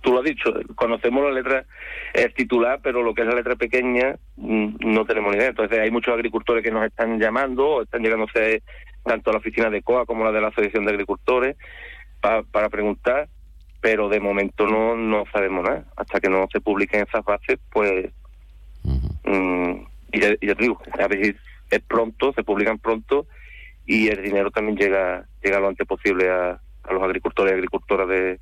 [0.00, 1.64] tú lo has dicho, conocemos la letra,
[2.14, 5.50] el titular, pero lo que es la letra pequeña mm, no tenemos ni idea.
[5.50, 8.62] Entonces hay muchos agricultores que nos están llamando, están llegándose
[9.04, 11.56] tanto a la oficina de COA como a la de la Asociación de Agricultores
[12.20, 13.28] pa- para preguntar,
[13.80, 15.84] pero de momento no, no sabemos nada.
[15.96, 18.10] Hasta que no se publiquen esas bases, pues...
[18.84, 21.36] y, ya, y ya te digo, a veces
[21.70, 23.26] es pronto, se publican pronto
[23.86, 28.08] y el dinero también llega llega lo antes posible a, a los agricultores y agricultoras
[28.08, 28.38] de,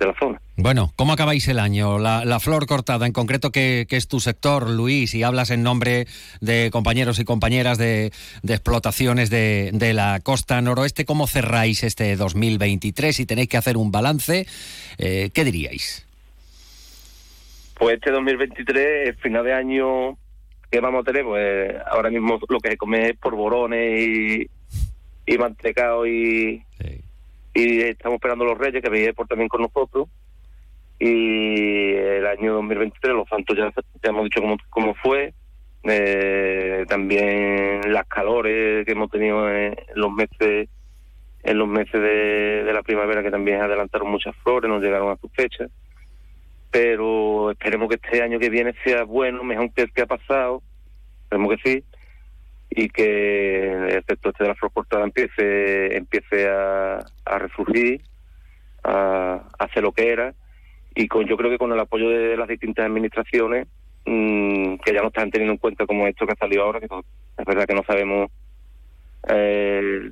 [0.00, 0.40] de la zona.
[0.56, 1.98] Bueno, ¿cómo acabáis el año?
[1.98, 6.06] La, flor cortada, en concreto, que, es tu sector, Luis, y hablas en nombre
[6.40, 8.10] de compañeros y compañeras de,
[8.42, 11.04] explotaciones de, la costa noroeste.
[11.04, 13.14] ¿Cómo cerráis este 2023?
[13.14, 14.46] Si tenéis que hacer un balance,
[14.98, 16.06] eh, ¿qué diríais?
[17.78, 20.18] Pues este 2023, el final de año
[20.70, 24.50] que vamos a tener, pues ahora mismo lo que se come es polvorones y,
[25.26, 26.62] y mantecado y,
[27.54, 30.08] y estamos esperando los reyes que vengan por también con nosotros.
[30.98, 33.72] Y el año 2023 los santos ya,
[34.02, 35.32] ya hemos dicho cómo, cómo fue.
[35.84, 40.68] Eh, también las calores que hemos tenido en los meses
[41.42, 45.16] en los meses de, de la primavera que también adelantaron muchas flores no llegaron a
[45.16, 45.66] su fecha.
[46.70, 50.62] Pero esperemos que este año que viene sea bueno mejor que el que ha pasado.
[51.24, 51.84] Esperemos que sí
[52.70, 54.72] y que el sector este de la flor
[55.04, 58.00] empiece empiece a, a resurgir
[58.84, 60.34] a, a hacer lo que era.
[60.94, 63.66] Y con yo creo que con el apoyo de las distintas administraciones
[64.06, 66.86] mm, que ya no están teniendo en cuenta como esto que ha salido ahora que
[66.86, 68.30] es verdad que no sabemos
[69.28, 70.10] eh,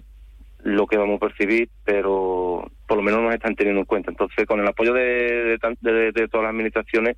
[0.62, 4.10] lo que vamos a percibir pero por lo menos nos están teniendo en cuenta.
[4.10, 7.16] Entonces con el apoyo de, de todas las administraciones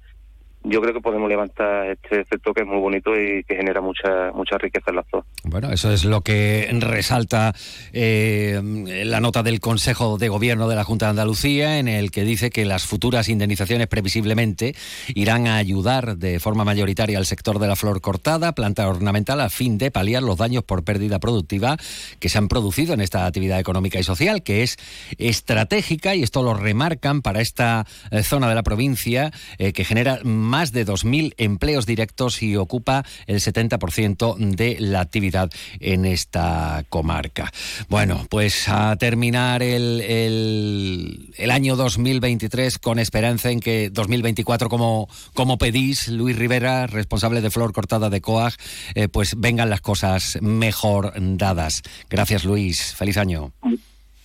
[0.63, 4.31] yo creo que podemos levantar este efecto que es muy bonito y que genera mucha
[4.35, 5.25] mucha riqueza en la zona.
[5.45, 7.55] Bueno, eso es lo que resalta
[7.93, 8.61] eh,
[9.05, 12.51] la nota del Consejo de Gobierno de la Junta de Andalucía, en el que dice
[12.51, 14.75] que las futuras indemnizaciones previsiblemente
[15.15, 19.49] irán a ayudar de forma mayoritaria al sector de la flor cortada, planta ornamental, a
[19.49, 21.77] fin de paliar los daños por pérdida productiva
[22.19, 24.77] que se han producido en esta actividad económica y social, que es
[25.19, 30.21] estratégica, y esto lo remarcan para esta eh, zona de la provincia, eh, que genera
[30.51, 35.49] de 2.000 empleos directos y ocupa el 70% de la actividad
[35.79, 37.53] en esta comarca.
[37.89, 45.57] Bueno, pues a terminar el, el, año 2023 con esperanza en que 2024, como, como
[45.57, 48.55] pedís, Luis Rivera, responsable de Flor Cortada de COAG,
[48.97, 51.83] eh, pues vengan las cosas mejor dadas.
[52.09, 52.93] Gracias, Luis.
[52.95, 53.53] Feliz año.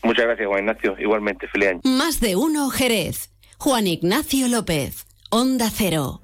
[0.04, 0.96] Muchas gracias, Juan Ignacio.
[1.00, 1.82] Igualmente, feliz año.
[1.84, 3.30] Más de uno, Jerez.
[3.58, 5.06] Juan Ignacio López.
[5.32, 6.22] Onda Cero.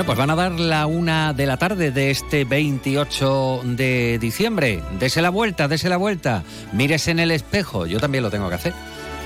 [0.00, 4.82] Bueno, pues van a dar la una de la tarde de este 28 de diciembre.
[4.98, 6.42] Dese la vuelta, dese la vuelta.
[6.72, 7.84] Mírese en el espejo.
[7.84, 8.72] Yo también lo tengo que hacer.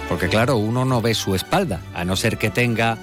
[0.08, 2.98] Porque claro, uno no ve su espalda, a no ser que tenga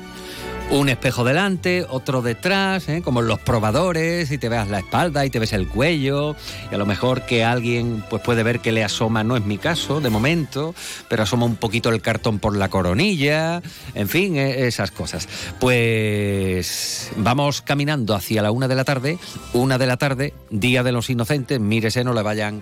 [0.71, 3.01] un espejo delante, otro detrás, ¿eh?
[3.03, 6.35] como en los probadores, y te veas la espalda y te ves el cuello,
[6.71, 9.57] y a lo mejor que alguien pues puede ver que le asoma, no es mi
[9.57, 10.73] caso de momento,
[11.09, 13.61] pero asoma un poquito el cartón por la coronilla,
[13.95, 15.27] en fin, e, esas cosas.
[15.59, 19.17] Pues vamos caminando hacia la una de la tarde,
[19.53, 22.61] una de la tarde, Día de los Inocentes, mírese, no le vayan,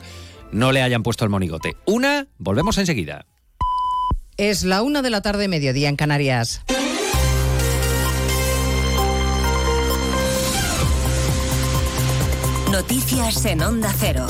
[0.51, 1.77] no le hayan puesto el monigote.
[1.85, 3.25] Una, volvemos enseguida.
[4.37, 6.61] Es la una de la tarde, mediodía en Canarias.
[12.71, 14.27] Noticias en Onda Cero.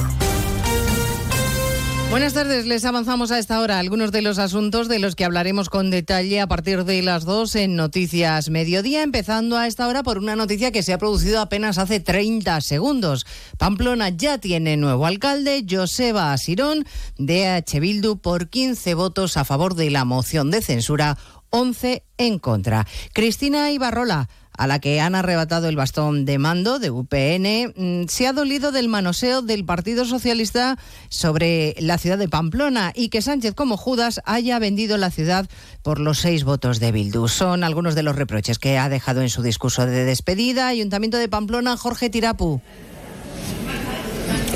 [2.09, 5.69] Buenas tardes, les avanzamos a esta hora algunos de los asuntos de los que hablaremos
[5.69, 10.17] con detalle a partir de las dos en Noticias Mediodía, empezando a esta hora por
[10.17, 13.27] una noticia que se ha producido apenas hace 30 segundos.
[13.57, 16.85] Pamplona ya tiene nuevo alcalde, Joseba Asirón,
[17.17, 17.81] de H.
[18.21, 21.17] Por 15 votos a favor de la moción de censura,
[21.49, 22.87] 11 en contra.
[23.13, 24.29] Cristina Ibarrola
[24.59, 28.73] a la que han arrebatado el bastón de mando de UPN, mm, se ha dolido
[28.73, 34.19] del manoseo del Partido Socialista sobre la ciudad de Pamplona y que Sánchez como Judas
[34.25, 35.47] haya vendido la ciudad
[35.81, 37.29] por los seis votos de Bildu.
[37.29, 41.29] Son algunos de los reproches que ha dejado en su discurso de despedida Ayuntamiento de
[41.29, 42.61] Pamplona Jorge Tirapu.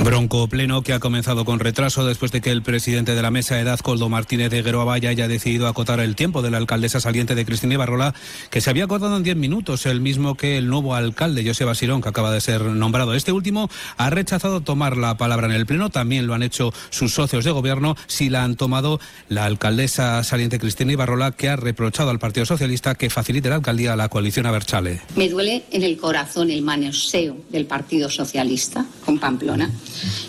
[0.04, 3.60] Bronco pleno que ha comenzado con retraso después de que el presidente de la mesa,
[3.62, 7.46] Edad Coldo Martínez de Gueroabaya, haya decidido acotar el tiempo de la alcaldesa saliente de
[7.46, 8.14] Cristina Ibarrola,
[8.50, 12.02] que se había acordado en 10 minutos, el mismo que el nuevo alcalde, José Basirón,
[12.02, 13.14] que acaba de ser nombrado.
[13.14, 17.14] Este último ha rechazado tomar la palabra en el pleno, también lo han hecho sus
[17.14, 19.00] socios de gobierno, si la han tomado
[19.30, 23.94] la alcaldesa saliente Cristina Ibarrola, que ha reprochado al Partido Socialista que facilite la alcaldía
[23.94, 25.02] a la coalición Aberchale.
[25.16, 29.72] Me duele en el corazón el manoseo del Partido Socialista con Pamplona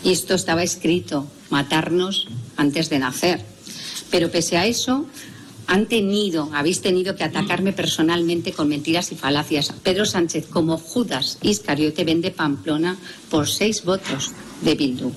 [0.03, 3.41] Y esto estaba escrito, matarnos antes de nacer.
[4.11, 5.07] Pero pese a eso,
[5.67, 9.73] han tenido, habéis tenido que atacarme personalmente con mentiras y falacias.
[9.83, 12.97] Pedro Sánchez, como Judas Iscariote, vende Pamplona
[13.31, 15.13] por seis votos de Bildu.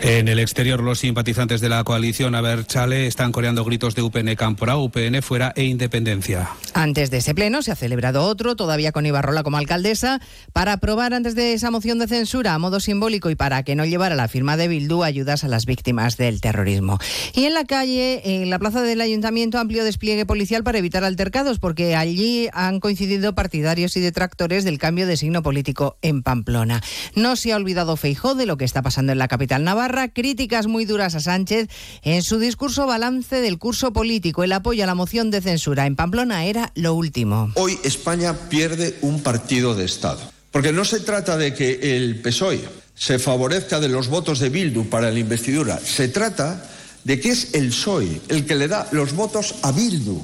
[0.00, 4.76] En el exterior, los simpatizantes de la coalición Aberchale están coreando gritos de UPN Campora,
[4.76, 6.50] UPN fuera e independencia.
[6.72, 10.20] Antes de ese pleno se ha celebrado otro, todavía con Ibarrola como alcaldesa,
[10.52, 13.84] para aprobar antes de esa moción de censura a modo simbólico y para que no
[13.84, 16.98] llevara la firma de Bildu ayudas a las víctimas del terrorismo.
[17.34, 21.58] Y en la calle, en la plaza del ayuntamiento, amplio despliegue policial para evitar altercados,
[21.58, 26.82] porque allí han coincidido partidarios y detractores del cambio de signo político en Pamplona.
[27.16, 30.66] No se ha olvidado Feijó de lo que está pasando en la capital navarra críticas
[30.66, 31.68] muy duras a Sánchez
[32.02, 34.44] en su discurso balance del curso político.
[34.44, 37.50] El apoyo a la moción de censura en Pamplona era lo último.
[37.54, 40.20] Hoy España pierde un partido de Estado.
[40.50, 42.60] Porque no se trata de que el PSOE
[42.94, 45.78] se favorezca de los votos de Bildu para la investidura.
[45.78, 46.64] Se trata
[47.04, 50.20] de que es el PSOE el que le da los votos a Bildu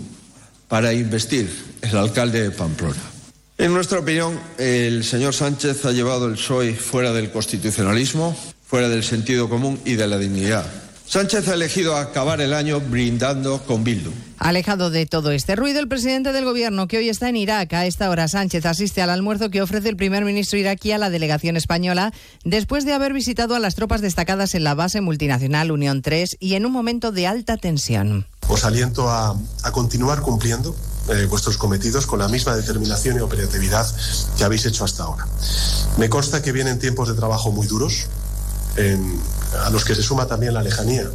[0.69, 1.49] para investir
[1.83, 3.14] el alcalde de Pamplona.
[3.57, 8.37] En nuestra opinión, el señor Sánchez ha llevado el PSOE fuera del constitucionalismo,
[8.67, 10.67] fuera del sentido común y de la dignidad.
[11.07, 14.11] Sánchez ha elegido acabar el año brindando con Bildu.
[14.39, 17.87] Alejado de todo este ruido, el presidente del gobierno, que hoy está en Irak, a
[17.87, 21.57] esta hora Sánchez asiste al almuerzo que ofrece el primer ministro iraquí a la delegación
[21.57, 22.13] española,
[22.45, 26.55] después de haber visitado a las tropas destacadas en la base multinacional Unión 3 y
[26.55, 28.27] en un momento de alta tensión.
[28.49, 30.75] Os aliento a, a continuar cumpliendo
[31.09, 33.87] eh, vuestros cometidos con la misma determinación y operatividad
[34.37, 35.27] que habéis hecho hasta ahora.
[35.99, 38.07] Me consta que vienen tiempos de trabajo muy duros,
[39.65, 41.09] a los que se suma también la lejanía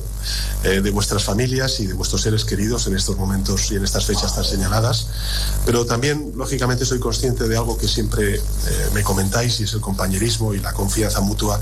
[0.64, 4.06] eh, de vuestras familias y de vuestros seres queridos en estos momentos y en estas
[4.06, 5.08] fechas tan señaladas.
[5.66, 8.42] Pero también, lógicamente, soy consciente de algo que siempre eh,
[8.94, 11.60] me comentáis y es el compañerismo y la confianza mutua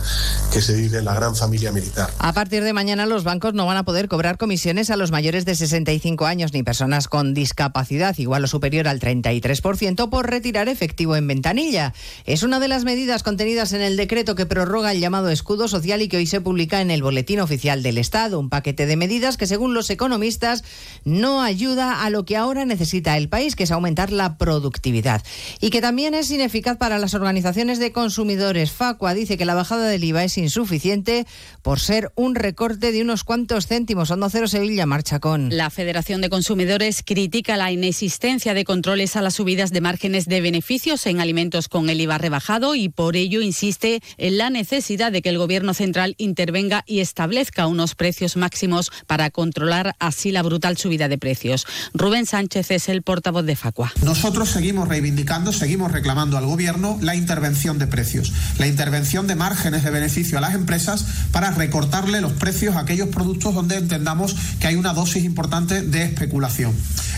[0.52, 2.12] que se vive en la gran familia militar.
[2.20, 5.46] A partir de mañana los bancos no van a poder cobrar comisiones a los mayores
[5.46, 11.16] de 65 años ni personas con discapacidad igual o superior al 33% por retirar efectivo
[11.16, 11.94] en ventanilla.
[12.26, 16.02] Es una de las medidas contenidas en el decreto que prorroga el llamado escudo social
[16.02, 19.38] y que hoy se publica en el Boletín Oficial del Estado, un paquete de medidas
[19.38, 20.64] que según los economistas
[21.06, 25.22] no ayuda a lo que ahora necesita el país, que es aumentar la productividad
[25.62, 28.72] y que también es ineficaz para las organizaciones de consumidores.
[28.72, 31.28] Facua dice que la bajada del IVA es insuficiente
[31.62, 34.10] por ser un recorte de unos cuantos céntimos.
[34.10, 35.56] Hondo Cero Sevilla marcha con.
[35.56, 40.42] La Federación de Consumidores critica la inexistencia de controles a las subidas de márgenes de
[40.42, 45.22] beneficios en alimentos con el IVA rebajado y por ello insiste en la necesidad de
[45.22, 50.78] que el Gobierno central intervenga y establezca unos precios máximos para controlar así la brutal
[50.78, 51.66] subida de precios.
[51.94, 53.92] Rubén Sánchez es el portavoz de Facua.
[54.04, 59.84] Nosotros seguimos reivindicando, seguimos reclamando al Gobierno la intervención de precios, la intervención de márgenes
[59.84, 64.68] de beneficio a las empresas para recortarle los precios a aquellos productos donde entendamos que
[64.68, 66.74] hay una dosis importante de especulación.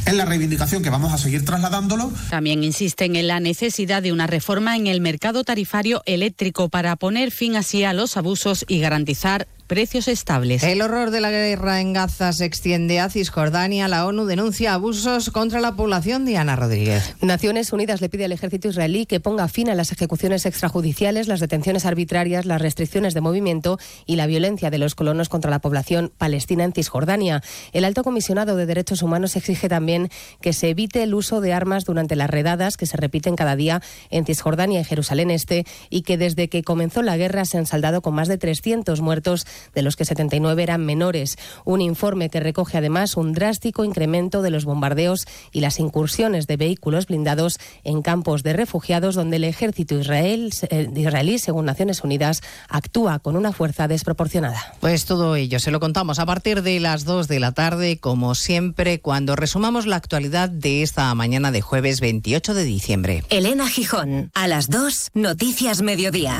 [0.05, 2.11] Es la reivindicación que vamos a seguir trasladándolo.
[2.29, 7.31] También insisten en la necesidad de una reforma en el mercado tarifario eléctrico para poner
[7.31, 10.63] fin así a los abusos y garantizar precios estables.
[10.63, 13.87] El horror de la guerra en Gaza se extiende a Cisjordania.
[13.87, 16.25] La ONU denuncia abusos contra la población.
[16.25, 17.15] Diana Rodríguez.
[17.21, 21.39] Naciones Unidas le pide al ejército israelí que ponga fin a las ejecuciones extrajudiciales, las
[21.39, 26.11] detenciones arbitrarias, las restricciones de movimiento y la violencia de los colonos contra la población
[26.17, 27.43] palestina en Cisjordania.
[27.71, 30.09] El alto comisionado de Derechos Humanos exige también
[30.41, 33.83] que se evite el uso de armas durante las redadas que se repiten cada día
[34.09, 38.01] en Cisjordania y Jerusalén Este y que desde que comenzó la guerra se han saldado
[38.01, 41.37] con más de 300 muertos de los que 79 eran menores.
[41.65, 46.57] Un informe que recoge además un drástico incremento de los bombardeos y las incursiones de
[46.57, 52.41] vehículos blindados en campos de refugiados donde el ejército israel, eh, israelí, según Naciones Unidas,
[52.67, 54.73] actúa con una fuerza desproporcionada.
[54.79, 58.35] Pues todo ello se lo contamos a partir de las 2 de la tarde, como
[58.35, 63.23] siempre, cuando resumamos la actualidad de esta mañana de jueves 28 de diciembre.
[63.29, 66.39] Elena Gijón, a las 2, Noticias Mediodía.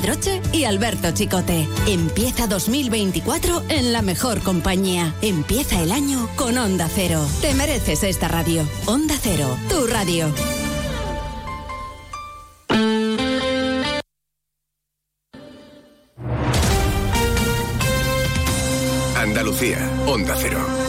[0.51, 1.67] y Alberto Chicote.
[1.87, 5.13] Empieza 2024 en la mejor compañía.
[5.21, 7.23] Empieza el año con Onda Cero.
[7.39, 8.67] Te mereces esta radio.
[8.87, 10.33] Onda Cero, tu radio.
[19.15, 20.80] Andalucía, Onda Cero.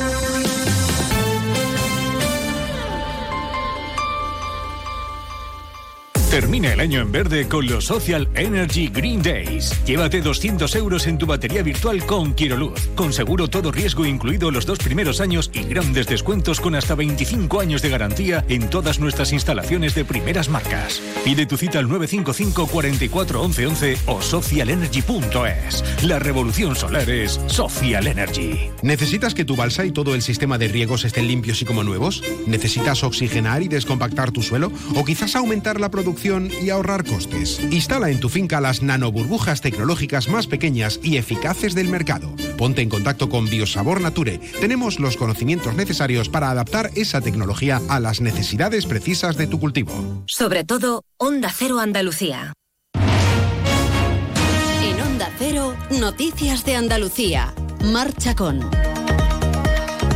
[6.33, 9.79] Termina el año en verde con los Social Energy Green Days.
[9.85, 12.89] Llévate 200 euros en tu batería virtual con Quiroluz.
[12.95, 17.61] Con seguro todo riesgo incluido los dos primeros años y grandes descuentos con hasta 25
[17.61, 21.03] años de garantía en todas nuestras instalaciones de primeras marcas.
[21.23, 25.85] Pide tu cita al 955 44 11 11 o socialenergy.es.
[26.03, 28.71] La revolución solar es Social Energy.
[28.81, 32.23] ¿Necesitas que tu balsa y todo el sistema de riegos estén limpios y como nuevos?
[32.47, 34.73] ¿Necesitas oxigenar y descompactar tu suelo?
[34.95, 35.91] ¿O quizás aumentar la
[36.23, 37.61] producción y ahorrar costes?
[37.71, 42.35] Instala en tu finca las nanoburbujas tecnológicas más pequeñas y eficaces del mercado.
[42.57, 44.39] Ponte en contacto con Biosabor Nature.
[44.61, 49.93] Tenemos los conocimientos necesarios para adaptar esa tecnología a las necesidades precisas de tu cultivo.
[50.27, 52.53] Sobre todo, Onda Cero Andalucía.
[54.83, 57.53] En Onda Cero, Noticias de Andalucía.
[57.85, 58.61] Marcha con.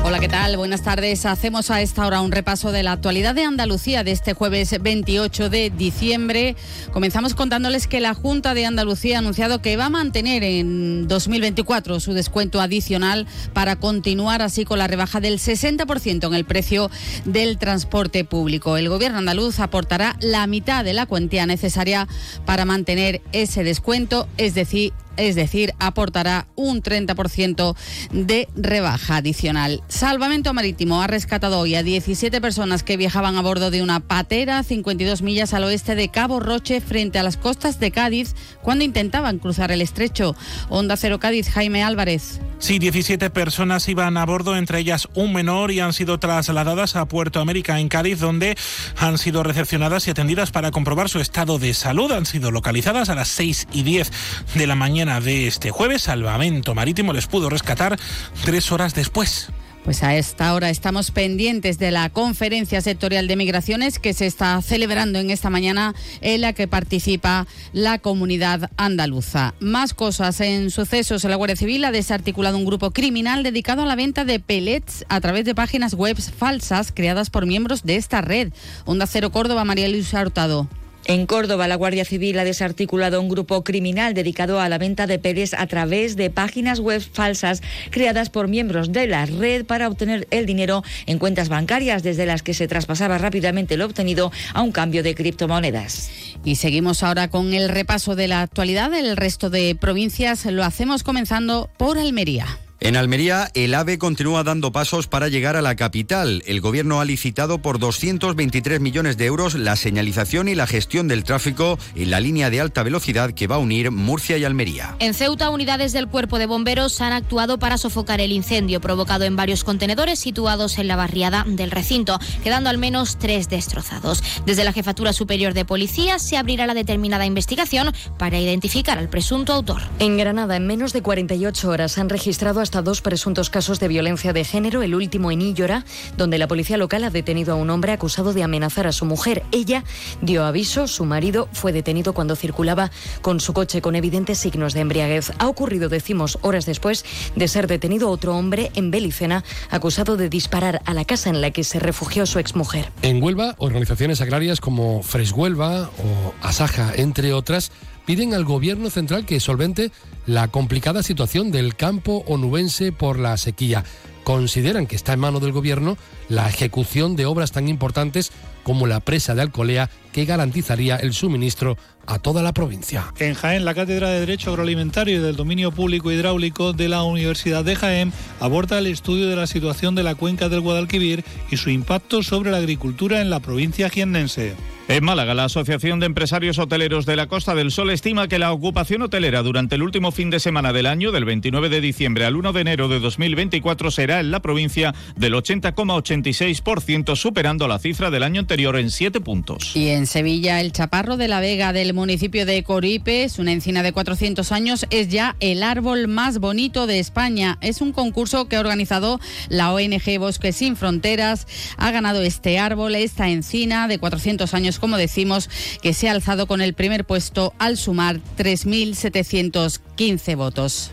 [0.07, 0.57] Hola, ¿qué tal?
[0.57, 1.27] Buenas tardes.
[1.27, 5.51] Hacemos a esta hora un repaso de la actualidad de Andalucía de este jueves 28
[5.51, 6.55] de diciembre.
[6.93, 11.99] Comenzamos contándoles que la Junta de Andalucía ha anunciado que va a mantener en 2024
[11.99, 16.89] su descuento adicional para continuar así con la rebaja del 60% en el precio
[17.25, 18.77] del transporte público.
[18.77, 22.07] El gobierno andaluz aportará la mitad de la cuantía necesaria
[22.45, 27.77] para mantener ese descuento, es decir, es decir, aportará un 30%
[28.13, 29.83] de rebaja adicional.
[29.89, 34.63] Salvamento Marítimo ha rescatado hoy a 17 personas que viajaban a bordo de una patera
[34.63, 39.39] 52 millas al oeste de Cabo Roche frente a las costas de Cádiz cuando intentaban
[39.39, 40.35] cruzar el estrecho.
[40.69, 42.41] Onda Cero Cádiz, Jaime Álvarez.
[42.59, 47.07] Sí, 17 personas iban a bordo, entre ellas un menor, y han sido trasladadas a
[47.07, 48.57] Puerto América en Cádiz, donde
[48.97, 52.11] han sido recepcionadas y atendidas para comprobar su estado de salud.
[52.13, 54.11] Han sido localizadas a las 6 y 10
[54.55, 56.03] de la mañana de este jueves.
[56.03, 57.99] Salvamento Marítimo les pudo rescatar
[58.45, 59.51] tres horas después.
[59.87, 64.61] Pues a esta hora estamos pendientes de la conferencia sectorial de migraciones que se está
[64.61, 69.55] celebrando en esta mañana en la que participa la comunidad andaluza.
[69.61, 71.23] Más cosas en sucesos.
[71.23, 75.21] La Guardia Civil ha desarticulado un grupo criminal dedicado a la venta de pellets a
[75.21, 78.53] través de páginas web falsas creadas por miembros de esta red.
[78.87, 80.69] Onda Cero Córdoba, María Luisa Hurtado.
[81.09, 85.21] En Córdoba, la Guardia Civil ha desarticulado un grupo criminal dedicado a la venta de
[85.21, 90.27] peles a través de páginas web falsas creadas por miembros de la red para obtener
[90.33, 94.73] el dinero en cuentas bancarias desde las que se traspasaba rápidamente lo obtenido a un
[94.73, 96.11] cambio de criptomonedas.
[96.45, 98.93] Y seguimos ahora con el repaso de la actualidad.
[98.93, 102.59] El resto de provincias lo hacemos comenzando por Almería.
[102.79, 106.43] En Almería, el AVE continúa dando pasos para llegar a la capital.
[106.47, 111.25] El gobierno ha licitado por 223 millones de euros la señalización y la gestión del
[111.25, 114.95] tráfico en la línea de alta velocidad que va a unir Murcia y Almería.
[114.99, 119.37] En Ceuta, unidades del Cuerpo de Bomberos han actuado para sofocar el incendio provocado en
[119.37, 124.23] varios contenedores situados en la barriada del recinto, quedando al menos tres destrozados.
[124.45, 129.55] Desde la Jefatura Superior de Policía se abrirá la determinada investigación para identificar al presunto
[129.55, 129.81] autor.
[129.99, 134.33] En Granada, en menos de 48 horas han registrado hasta dos presuntos casos de violencia
[134.33, 135.85] de género, el último en Illora,
[136.17, 139.45] donde la policía local ha detenido a un hombre acusado de amenazar a su mujer.
[139.53, 139.85] Ella
[140.21, 142.91] dio aviso, su marido fue detenido cuando circulaba
[143.23, 145.31] con su coche con evidentes signos de embriaguez.
[145.39, 147.05] Ha ocurrido, decimos, horas después
[147.37, 151.53] de ser detenido otro hombre en Belicena, acusado de disparar a la casa en la
[151.53, 152.91] que se refugió su exmujer.
[153.03, 157.71] En Huelva, organizaciones agrarias como Fresh Huelva o Asaja, entre otras,
[158.07, 159.91] piden al gobierno central que solvente
[160.25, 163.85] la complicada situación del campo onubense por la sequía.
[164.25, 165.97] Consideran que está en mano del gobierno
[166.29, 168.33] la ejecución de obras tan importantes
[168.65, 171.77] como la presa de Alcolea que garantizaría el suministro
[172.07, 173.13] a toda la provincia.
[173.19, 177.65] En Jaén, la Cátedra de Derecho Agroalimentario y del Dominio Público Hidráulico de la Universidad
[177.65, 181.71] de Jaén aborda el estudio de la situación de la cuenca del Guadalquivir y su
[181.71, 184.57] impacto sobre la agricultura en la provincia jiennense.
[184.89, 188.53] En Málaga, la Asociación de Empresarios Hoteleros de la Costa del Sol estima que la
[188.53, 192.37] ocupación hotelera durante el último fin de semana del año, del 29 de diciembre al
[192.37, 198.23] 1 de enero de 2024, será en la provincia del 80,86%, superando la cifra del
[198.23, 199.75] año anterior en 7 puntos.
[199.75, 203.93] Y en Sevilla, el chaparro de la Vega del municipio de Coripes, una encina de
[203.93, 207.59] 400 años, es ya el árbol más bonito de España.
[207.61, 209.19] Es un concurso que ha organizado
[209.49, 211.49] la ONG Bosques Sin Fronteras.
[211.77, 215.51] Ha ganado este árbol, esta encina de 400 años como decimos,
[215.83, 220.93] que se ha alzado con el primer puesto al sumar 3.715 votos.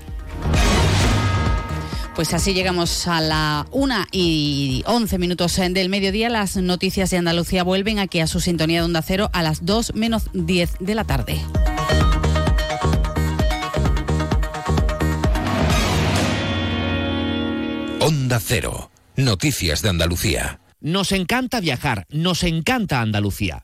[2.15, 6.29] Pues así llegamos a la 1 y 11 minutos del mediodía.
[6.29, 9.95] Las noticias de Andalucía vuelven aquí a su sintonía de Onda Cero a las 2
[9.95, 11.41] menos 10 de la tarde.
[17.99, 18.91] Onda Cero.
[19.15, 20.59] Noticias de Andalucía.
[20.81, 23.63] Nos encanta viajar, nos encanta Andalucía.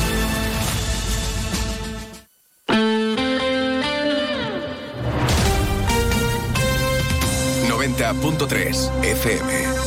[8.01, 9.80] 90.3 FM.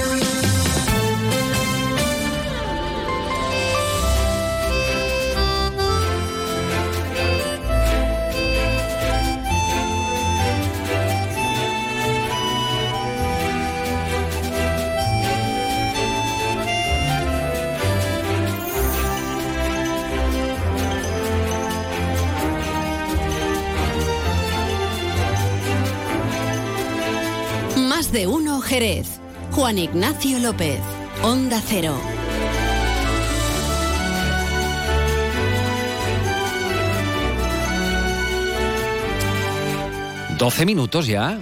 [28.75, 29.21] Jerez.
[29.53, 30.81] Juan Ignacio López.
[31.23, 31.95] Onda Cero.
[40.39, 41.39] ¿12 minutos ya?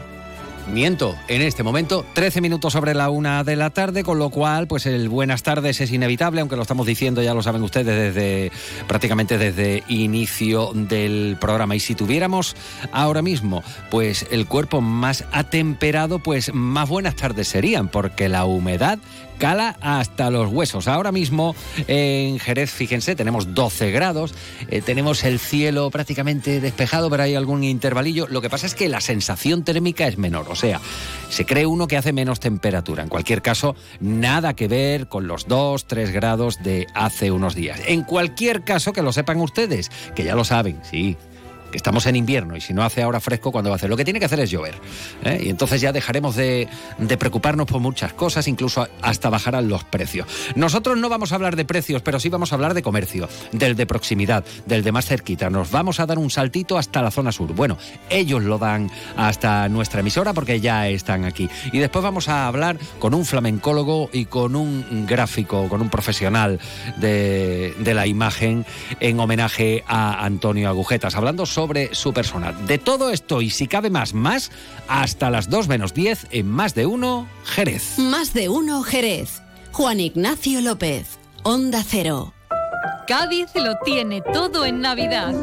[0.69, 4.67] Miento, en este momento 13 minutos sobre la una de la tarde, con lo cual
[4.69, 8.53] pues el buenas tardes es inevitable, aunque lo estamos diciendo, ya lo saben ustedes, desde
[8.87, 11.75] prácticamente desde inicio del programa.
[11.75, 12.57] Y si tuviéramos
[12.93, 18.99] ahora mismo pues el cuerpo más atemperado, pues más buenas tardes serían, porque la humedad
[19.43, 20.87] cala hasta los huesos.
[20.87, 21.57] Ahora mismo
[21.89, 24.33] en Jerez, fíjense, tenemos 12 grados,
[24.69, 28.29] eh, tenemos el cielo prácticamente despejado, pero hay algún intervalillo.
[28.29, 30.81] Lo que pasa es que la sensación térmica es menor, o sea,
[31.29, 33.03] se cree uno que hace menos temperatura.
[33.03, 37.81] En cualquier caso, nada que ver con los 2, 3 grados de hace unos días.
[37.89, 41.17] En cualquier caso, que lo sepan ustedes, que ya lo saben, sí,
[41.73, 43.91] que estamos en invierno y si no hace ahora fresco, cuando va a hacer?
[43.91, 44.75] Lo que tiene que hacer es llover.
[45.25, 45.41] ¿eh?
[45.45, 46.69] Y entonces ya dejaremos de,
[47.19, 50.29] preocuparnos por muchas cosas, incluso hasta bajarán los precios.
[50.55, 53.75] Nosotros no vamos a hablar de precios, pero sí vamos a hablar de comercio, del
[53.75, 55.51] de proximidad, del de más cerquita.
[55.51, 57.53] Nos vamos a dar un saltito hasta la zona sur.
[57.55, 61.49] Bueno, ellos lo dan hasta nuestra emisora porque ya están aquí.
[61.73, 66.61] Y después vamos a hablar con un flamencólogo y con un gráfico, con un profesional
[66.99, 68.67] de, de la imagen
[69.01, 72.51] en homenaje a Antonio Agujetas, hablando sobre sobre su persona.
[72.51, 74.51] De todo esto y si cabe más, más,
[74.89, 78.01] hasta las 2 menos 10 en Más de Uno, Jerez.
[78.01, 79.43] Más de Uno, Jerez.
[79.71, 82.35] Juan Ignacio López, Onda Cero.
[83.07, 85.35] Cádiz lo tiene todo en Navidad.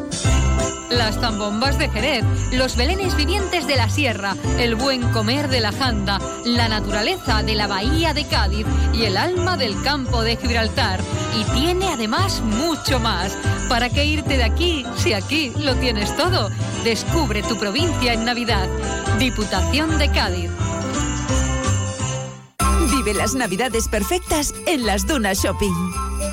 [0.89, 5.71] Las zambombas de Jerez, los belenes vivientes de la sierra, el buen comer de la
[5.71, 10.99] janda, la naturaleza de la bahía de Cádiz y el alma del campo de Gibraltar.
[11.37, 13.37] Y tiene además mucho más.
[13.69, 16.49] ¿Para qué irte de aquí si aquí lo tienes todo?
[16.83, 18.67] Descubre tu provincia en Navidad.
[19.19, 20.49] Diputación de Cádiz.
[22.91, 26.09] Vive las Navidades perfectas en las Dunas Shopping.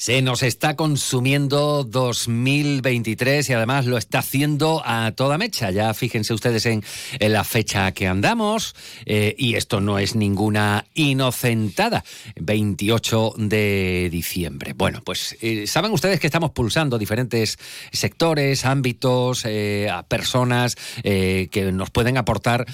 [0.00, 5.70] Se nos está consumiendo 2023 y además lo está haciendo a toda mecha.
[5.72, 6.82] Ya fíjense ustedes en,
[7.20, 8.74] la fecha que andamos
[9.04, 12.02] eh, y esto no es ninguna inocentada.
[12.40, 14.72] 28 de diciembre.
[14.72, 17.58] Bueno, pues eh, saben ustedes que estamos pulsando diferentes
[17.92, 22.64] sectores, ámbitos, eh, a personas que nos pueden aportar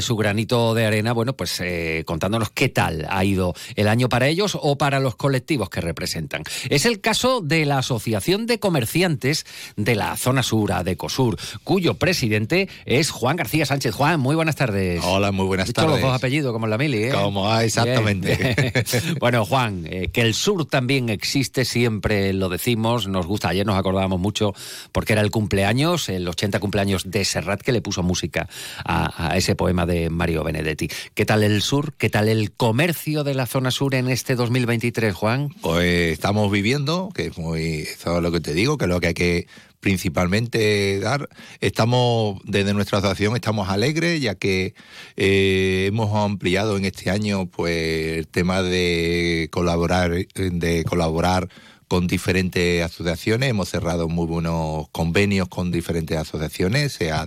[0.00, 1.12] su granito de arena.
[1.12, 1.60] Bueno, pues
[2.06, 6.42] contándonos qué tal ha ido el año para ellos o para los colectivos que representan.
[6.70, 9.44] Es el caso de la Asociación de Comerciantes
[9.76, 13.92] de la Zona Sur, de COSUR, cuyo presidente es Juan García Sánchez.
[13.92, 15.02] Juan, muy buenas tardes.
[15.04, 15.90] Hola, muy buenas tardes.
[15.90, 17.10] los dos apellidos, como en la mili, ¿eh?
[17.10, 18.84] Como, ah, exactamente.
[19.18, 23.48] bueno, Juan, eh, que el sur también existe, siempre lo decimos, nos gusta.
[23.48, 24.54] Ayer nos acordábamos mucho
[24.92, 28.48] porque era el cumpleaños, el 80 cumpleaños de Serrat, que le puso música
[28.84, 30.88] a, a ese poema de Mario Benedetti.
[31.14, 31.94] ¿Qué tal el sur?
[31.94, 35.48] ¿Qué tal el comercio de la zona sur en este 2023, Juan?
[35.62, 38.88] Pues estamos viviendo viviendo, que es muy, eso es lo que te digo, que es
[38.90, 39.46] lo que hay que
[39.80, 41.28] principalmente dar.
[41.60, 44.74] Estamos, desde nuestra asociación, estamos alegres, ya que
[45.16, 51.48] eh, hemos ampliado en este año pues el tema de colaborar, de colaborar
[51.88, 57.26] con diferentes asociaciones, hemos cerrado muy buenos convenios con diferentes asociaciones, sea,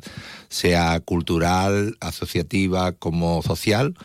[0.53, 3.95] sea cultural, asociativa como social,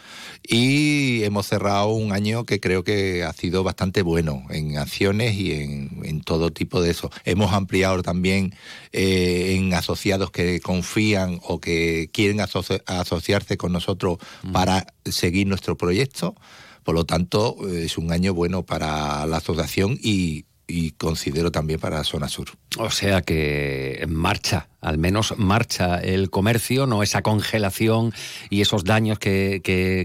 [0.43, 5.53] y hemos cerrado un año que creo que ha sido bastante bueno en acciones y
[5.53, 7.11] en, todo tipo de eso.
[7.25, 8.55] Hemos ampliado también
[8.93, 14.19] eh, en asociados que confían o que quieren asociarse con nosotros
[14.53, 16.35] para seguir nuestro proyecto.
[16.83, 21.97] Por lo tanto, es un año bueno para la asociación y, y considero también para
[21.97, 22.51] la zona sur.
[22.77, 28.13] O sea que marcha, al menos marcha el comercio, no esa congelación
[28.51, 29.63] y esos daños que,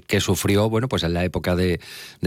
[0.07, 1.82] que, sufrió, bueno, pues en la época de,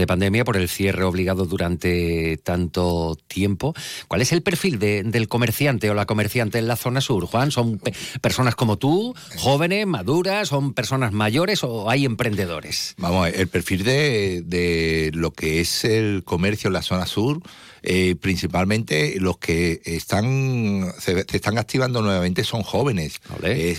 [0.05, 3.73] pandemia por el cierre obligado durante tanto tiempo.
[4.07, 7.49] ¿Cuál es el perfil del comerciante o la comerciante en la zona sur, Juan?
[7.49, 7.81] ¿Son
[8.21, 12.93] personas como tú, jóvenes, maduras, son personas mayores o hay emprendedores?
[12.99, 17.41] Vamos, el perfil de, de lo que es el comercio en la zona sur
[17.83, 23.21] eh, principalmente los que están se, están activando nuevamente son jóvenes.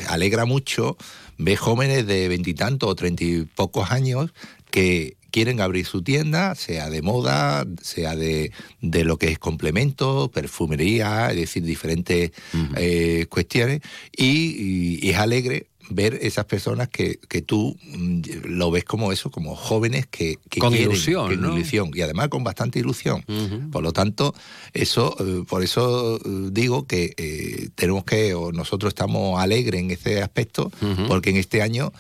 [0.08, 0.96] alegra mucho
[1.38, 4.32] ver jóvenes de veintitantos o treinta y pocos años
[4.70, 10.30] que quieren abrir su tienda, sea de moda, sea de, de lo que es complemento,
[10.32, 12.32] perfumería, es decir, diferentes
[12.76, 13.80] eh, cuestiones,
[14.16, 19.56] y, es alegre ver esas personas que, que tú mm, lo ves como eso, como
[19.56, 23.24] jóvenes que, que con quieren, ilusión, ilusión y además con bastante ilusión.
[23.70, 24.34] Por lo tanto,
[24.72, 29.90] eso, eh, por eso eh, digo que eh, tenemos que, o nosotros estamos alegres en
[29.90, 30.70] ese aspecto,
[31.08, 31.92] porque en este año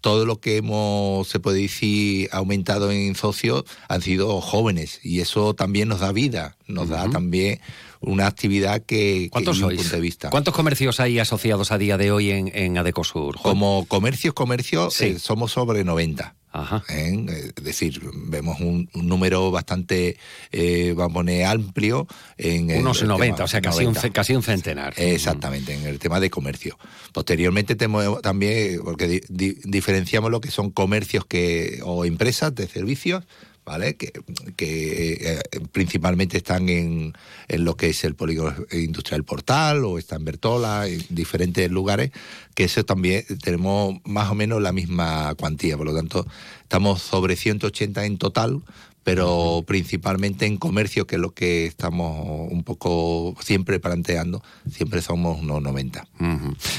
[0.00, 5.54] todo lo que hemos, se puede decir, aumentado en socios han sido jóvenes y eso
[5.54, 7.58] también nos da vida, nos da también
[8.00, 9.90] una actividad que, ¿Cuántos sois?
[9.90, 10.30] de vista.
[10.30, 13.36] ¿Cuántos comercios hay asociados a día de hoy en, en Adecosur?
[13.42, 16.34] Como comercios, comercios, eh, somos sobre 90.
[16.56, 16.82] Ajá.
[16.88, 17.52] ¿Eh?
[17.54, 20.16] Es decir, vemos un, número bastante,
[20.52, 22.06] eh, vamos a poner, amplio.
[22.38, 24.94] En Unos 90, o sea, casi, Un, casi un centenar.
[24.96, 26.78] Exactamente, en el tema de comercio.
[27.12, 33.24] Posteriormente tenemos también, porque diferenciamos lo que son comercios que o empresas de servicios
[33.66, 33.96] ¿vale?
[33.96, 34.12] Que,
[34.58, 35.40] eh,
[35.72, 37.12] principalmente están en,
[37.48, 42.12] en, lo que es el polígono industrial Portal o está en Bertola, en diferentes lugares,
[42.54, 46.26] que eso también tenemos más o menos la misma cuantía, por lo tanto
[46.62, 48.62] estamos sobre 180 en total,
[49.06, 55.40] pero principalmente en comercio, que es lo que estamos un poco siempre planteando, siempre somos
[55.40, 56.08] unos 90.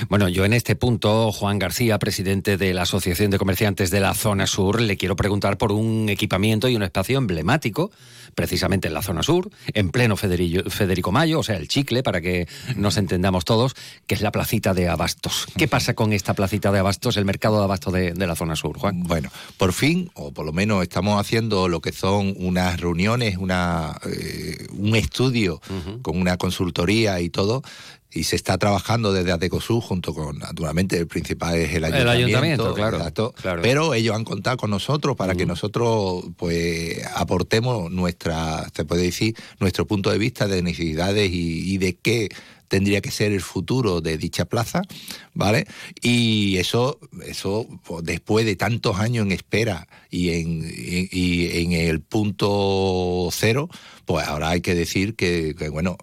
[0.09, 4.13] Bueno, yo en este punto, Juan García, presidente de la Asociación de Comerciantes de la
[4.13, 7.91] Zona Sur, le quiero preguntar por un equipamiento y un espacio emblemático,
[8.38, 12.47] precisamente en la Zona Sur, en pleno Federico Mayo, o sea, el chicle, para que
[12.75, 13.73] nos entendamos todos,
[14.05, 15.47] que es la placita de Abastos.
[15.57, 18.55] ¿Qué pasa con esta placita de Abastos, el mercado de Abastos de, de la Zona
[18.55, 19.01] Sur, Juan?
[19.01, 23.97] Bueno, por fin, o por lo menos estamos haciendo lo que son unas reuniones, una,
[24.05, 25.59] eh, un estudio
[26.03, 27.63] con una consultoría y todo,
[28.12, 32.12] y se está trabajando desde Atecosur junto con, naturalmente, el principal es el ayuntamiento.
[32.12, 38.66] El ayuntamiento, claro, Pero ellos han contado con nosotros para que nosotros pues aportemos nuestra,
[38.74, 42.30] se puede decir, nuestro punto de vista de necesidades y, y de qué
[42.68, 44.82] tendría que ser el futuro de dicha plaza,
[45.34, 45.68] ¿vale?
[46.01, 52.01] Y eso, eso pues, después de tantos años en espera y en, y, en el
[52.01, 53.70] punto cero,
[54.08, 55.97] pues ahora hay que decir que, bueno,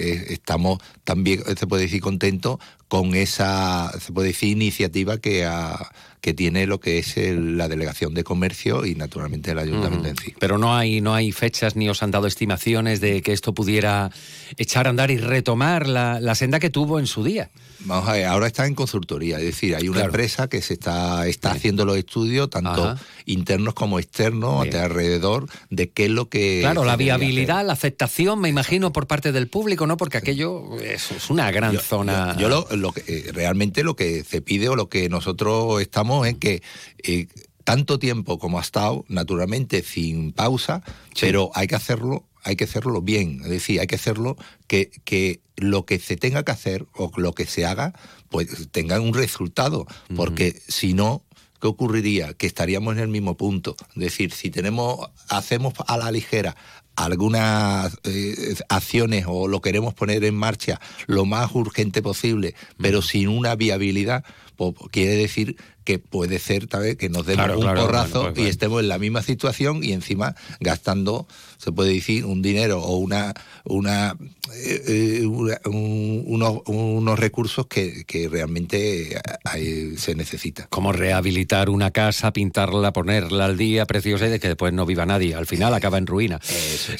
[0.00, 2.58] estamos también, se puede decir, contentos
[2.88, 5.92] con esa, se puede decir, iniciativa que ha
[6.22, 10.34] que tiene lo que es la delegación de comercio y naturalmente el ayuntamiento en sí.
[10.38, 14.10] Pero no hay, no hay fechas ni os han dado estimaciones de que esto pudiera
[14.56, 17.50] echar a andar y retomar la, la senda que tuvo en su día.
[17.84, 21.26] Vamos a ver, ahora está en consultoría, es decir, hay una empresa que se está,
[21.26, 26.60] está haciendo los estudios, tanto internos como externos, alrededor, de qué es lo que.
[26.60, 29.96] Claro, la viabilidad, la aceptación, me imagino, por parte del público, ¿no?
[29.96, 32.36] Porque aquello es, una gran zona.
[32.38, 36.26] Yo, lo, lo, que eh, realmente lo que se pide o lo que nosotros estamos
[36.26, 36.62] es que.
[37.02, 37.26] Eh,
[37.64, 40.82] tanto tiempo como ha estado, naturalmente sin pausa,
[41.20, 44.36] pero hay que hacerlo hay que hacerlo bien, es decir, hay que hacerlo
[44.66, 47.92] que, que lo que se tenga que hacer o lo que se haga,
[48.28, 49.86] pues tenga un resultado,
[50.16, 51.22] porque si no,
[51.60, 52.34] ¿qué ocurriría?
[52.34, 53.76] Que estaríamos en el mismo punto.
[53.94, 56.56] Es decir, si tenemos, hacemos a la ligera
[56.96, 63.28] algunas eh, acciones o lo queremos poner en marcha lo más urgente posible, pero sin
[63.28, 64.24] una viabilidad,
[64.90, 68.34] quiere decir que puede ser tal vez que nos demos Claro, un claro, porrazo bueno,
[68.34, 71.26] pues, y estemos en la misma situación y encima gastando,
[71.58, 73.34] se puede decir, un dinero o una,
[73.64, 74.16] una,
[74.54, 74.82] eh,
[75.22, 79.18] eh, una- un- unos, unos recursos que, que realmente
[79.98, 80.66] se necesita.
[80.70, 85.04] Como rehabilitar una casa, pintarla, ponerla al día, preciosa y de que después no viva
[85.04, 85.34] nadie.
[85.34, 86.38] Al final acaba en ruina.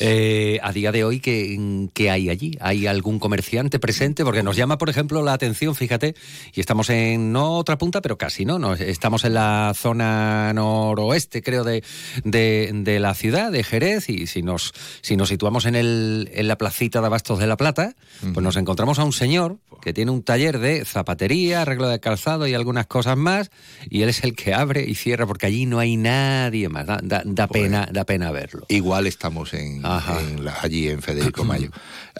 [0.00, 2.58] Eh, a día de hoy, ¿qué, qué hay allí?
[2.60, 4.24] ¿Hay algún comerciante presente?
[4.24, 6.16] Porque nos llama, por ejemplo, la atención, fíjate,
[6.52, 8.58] y estamos en, no otra punta, pero casi, ¿no?
[8.58, 11.82] Nos- estamos en la zona noroeste, creo, de,
[12.24, 16.46] de, de la ciudad, de Jerez, y si nos, si nos situamos en, el, en
[16.48, 20.12] la placita de Abastos de la Plata, pues nos encontramos a un señor que tiene
[20.12, 23.50] un taller de zapatería, arreglo de calzado y algunas cosas más,
[23.90, 26.86] y él es el que abre y cierra, porque allí no hay nadie más.
[26.86, 28.64] Da, da- da pena, da pena verlo.
[28.68, 29.82] Igual estamos en,
[30.20, 31.70] en la- allí en Federico Mayo.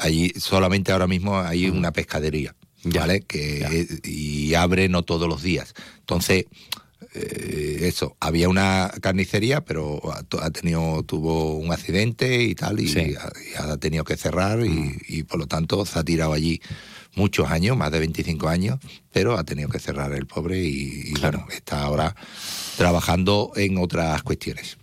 [0.00, 2.54] Allí solamente ahora mismo hay una pescadería,
[2.84, 3.22] ¿vale?
[3.22, 5.74] Que y abre no todos los días.
[6.00, 6.46] Entonces
[7.14, 12.90] eh, eso, había una carnicería, pero ha, ha tenido tuvo un accidente y tal y,
[13.16, 16.60] ha, y ha tenido que cerrar y, y por lo tanto se ha tirado allí
[17.14, 18.78] muchos años, más de 25 años,
[19.12, 22.16] pero ha tenido que cerrar el pobre y, y bueno, está ahora
[22.78, 24.78] trabajando en otras cuestiones.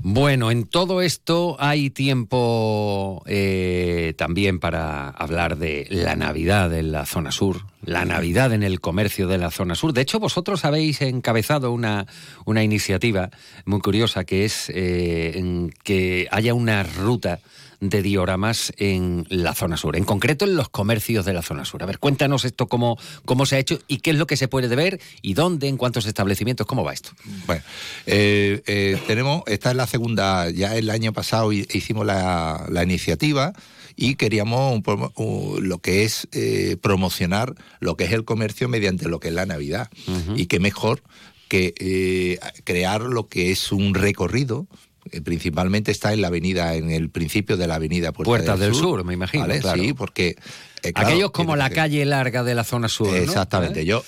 [0.00, 7.04] Bueno, en todo esto hay tiempo eh, también para hablar de la Navidad en la
[7.04, 9.92] zona sur, la Navidad en el comercio de la zona sur.
[9.92, 12.06] De hecho, vosotros habéis encabezado una,
[12.44, 13.30] una iniciativa
[13.64, 17.40] muy curiosa que es eh, en que haya una ruta
[17.80, 21.82] de dioramas en la zona sur, en concreto en los comercios de la zona sur.
[21.82, 24.48] A ver, cuéntanos esto cómo, cómo se ha hecho y qué es lo que se
[24.48, 27.10] puede ver y dónde, en cuántos establecimientos, cómo va esto.
[27.46, 27.62] Bueno,
[28.06, 32.82] eh, eh, tenemos, esta es la segunda, ya el año pasado hi- hicimos la, la
[32.82, 33.52] iniciativa
[33.94, 34.80] y queríamos
[35.14, 39.34] un- lo que es eh, promocionar lo que es el comercio mediante lo que es
[39.34, 39.88] la Navidad.
[40.36, 41.02] Y qué mejor
[41.48, 44.66] que eh, crear lo que es un recorrido.
[45.12, 48.72] Eh, Principalmente está en la avenida, en el principio de la avenida Puerta Puertas del,
[48.72, 49.60] del Sur, me imagino, ¿vale?
[49.60, 49.82] claro.
[49.82, 50.36] Sí, porque...
[50.82, 53.14] eh, claro, Aquellos como la que- calle larga de la zona sur.
[53.16, 53.80] Exactamente.
[53.80, 53.84] ¿Eh?
[53.84, 54.02] Yo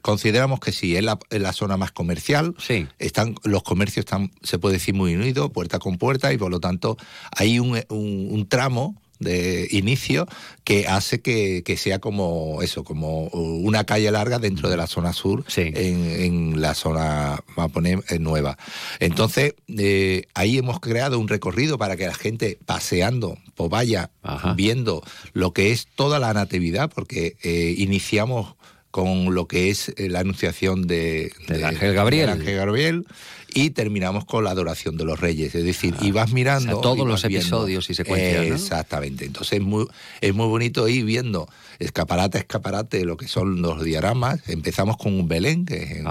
[0.00, 2.54] consideramos que sí, es la, es la zona más comercial.
[2.98, 6.60] Están, los comercios están, se puede decir, muy unidos, puerta con puerta, y por lo
[6.60, 6.96] tanto
[7.36, 10.26] hay un, un- un tramo de inicio
[10.64, 15.12] que hace que, que sea como eso, como una calle larga dentro de la zona
[15.12, 18.58] sur, en, en la zona, vamos a poner, eh, nueva.
[19.00, 24.10] Entonces, eh, ahí hemos creado un recorrido para que la gente paseando, pues vaya
[24.56, 25.02] viendo
[25.32, 28.54] lo que es toda la natividad, porque eh, iniciamos
[28.90, 32.28] con lo que es la anunciación de, Del Ángel Gabriel.
[32.28, 33.06] del Ángel Gabriel
[33.54, 35.54] y terminamos con la adoración de los reyes.
[35.54, 36.70] Es decir, y vas mirando.
[36.70, 37.38] Ah, o sea, todos los viendo.
[37.38, 38.54] episodios y secuencias, ¿no?
[38.54, 39.24] Exactamente.
[39.24, 39.86] Entonces es muy,
[40.20, 41.48] es muy bonito ir viendo
[41.78, 44.48] escaparate a escaparate lo que son los dioramas.
[44.48, 46.06] Empezamos con un Belén que es en-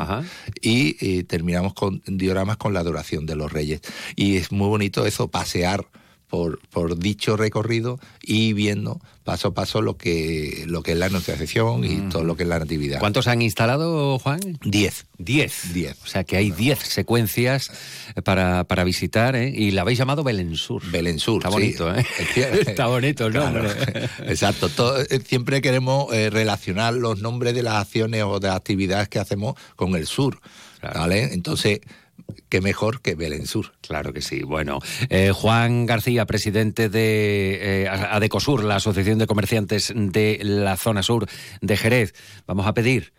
[0.61, 3.81] y, eh, terminamos con dioramas con la adoración de los reyes.
[4.15, 5.85] Y es muy bonito eso, pasear
[6.31, 11.05] por, por dicho recorrido y viendo paso a paso lo que, lo que es la
[11.07, 12.99] anunciación y todo lo que es la natividad.
[12.99, 14.39] ¿Cuántos han instalado, Juan?
[14.63, 15.05] Diez.
[15.19, 15.73] Diez.
[15.73, 15.97] Diez.
[16.03, 17.69] O sea que hay diez secuencias
[18.23, 19.53] para, para visitar, ¿eh?
[19.55, 20.81] Y la habéis llamado Belén Sur.
[20.89, 21.53] Belén Sur, Está sí.
[21.53, 22.05] bonito, ¿eh?
[22.65, 23.61] Está bonito el Claro.
[23.63, 24.09] nombre.
[24.27, 24.69] Exacto.
[24.69, 29.09] Todo- eh, siempre queremos eh, relacionar los nombres de las acciones o de las actividades
[29.09, 30.39] que hacemos con el sur.
[30.81, 31.31] ¿Vale?
[31.33, 31.81] Entonces,
[32.49, 33.73] qué mejor que Belén Sur.
[33.81, 34.43] Claro que sí.
[34.43, 34.79] Bueno,
[35.09, 41.27] eh, Juan García, presidente de eh, Adecosur, la Asociación de Comerciantes de la Zona Sur
[41.61, 42.13] de Jerez.
[42.47, 43.13] Vamos a pedir.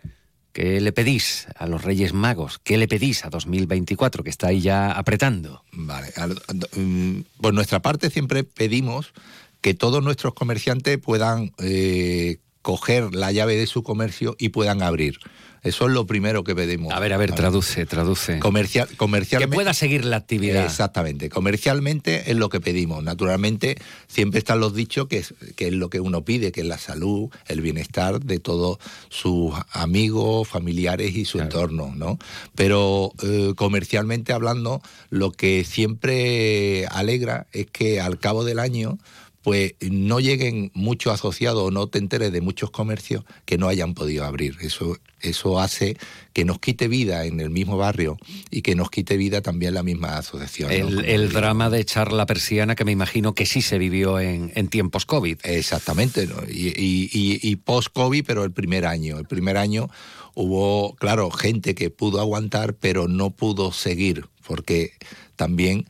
[0.51, 2.59] ¿Qué le pedís a los Reyes Magos?
[2.59, 5.63] ¿Qué le pedís a 2024, que está ahí ya apretando?
[5.71, 6.09] Vale.
[6.15, 6.39] al-
[6.75, 9.13] mm, Por nuestra parte siempre pedimos
[9.61, 15.19] que todos nuestros comerciantes puedan eh, coger la llave de su comercio y puedan abrir.
[15.63, 16.93] Eso es lo primero que pedimos.
[16.93, 18.39] A ver, a ver, traduce, traduce.
[18.39, 19.49] Comercial, comercialmente.
[19.49, 20.65] Que pueda seguir la actividad.
[20.65, 21.29] Exactamente.
[21.29, 23.01] Comercialmente es lo que pedimos.
[23.01, 26.67] Naturalmente, siempre están los dichos que es, que es lo que uno pide, que es
[26.67, 32.19] la salud, el bienestar de todos sus amigos, familiares y su entorno, ¿no?
[32.55, 38.97] Pero eh, comercialmente hablando, lo que siempre alegra es que al cabo del año
[39.43, 43.93] pues no lleguen muchos asociados o no te enteres de muchos comercios que no hayan
[43.93, 44.55] podido abrir.
[44.61, 45.97] Eso, eso hace
[46.31, 48.17] que nos quite vida en el mismo barrio
[48.49, 50.71] y que nos quite vida también la misma asociación.
[50.71, 54.69] El, drama de echar la persiana que me imagino que sí se vivió en, en
[54.69, 55.37] tiempos COVID.
[55.43, 56.37] Exactamente, ¿no?
[56.49, 59.19] y, y- y- y post-COVID, pero el primer año.
[59.19, 59.89] El primer año
[60.35, 64.93] hubo, claro, gente que pudo aguantar, pero no pudo seguir, porque
[65.35, 65.85] también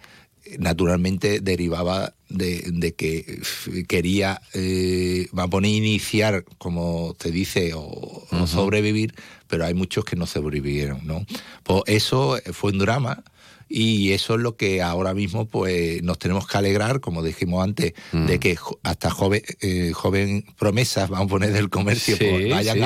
[0.60, 3.42] naturalmente derivaba de, que
[3.88, 9.14] quería, eh, va a poner iniciar, como te dice, o, sobrevivir,
[9.48, 11.26] pero hay muchos que no sobrevivieron, ¿no?
[11.64, 13.24] Pues eso fue un drama
[13.70, 17.94] y eso es lo que ahora mismo pues nos tenemos que alegrar, como dijimos antes,
[18.12, 22.80] de que hasta joven, eh, joven promesas, vamos a poner del comercio, pues, vayan,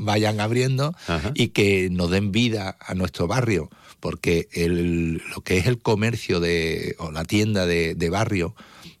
[0.00, 0.94] vayan abriendo
[1.34, 3.68] y que nos den vida a nuestro barrio,
[4.00, 8.54] porque el, lo que es el comercio de, o la tienda de, barrio,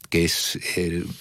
[0.08, 0.58] que es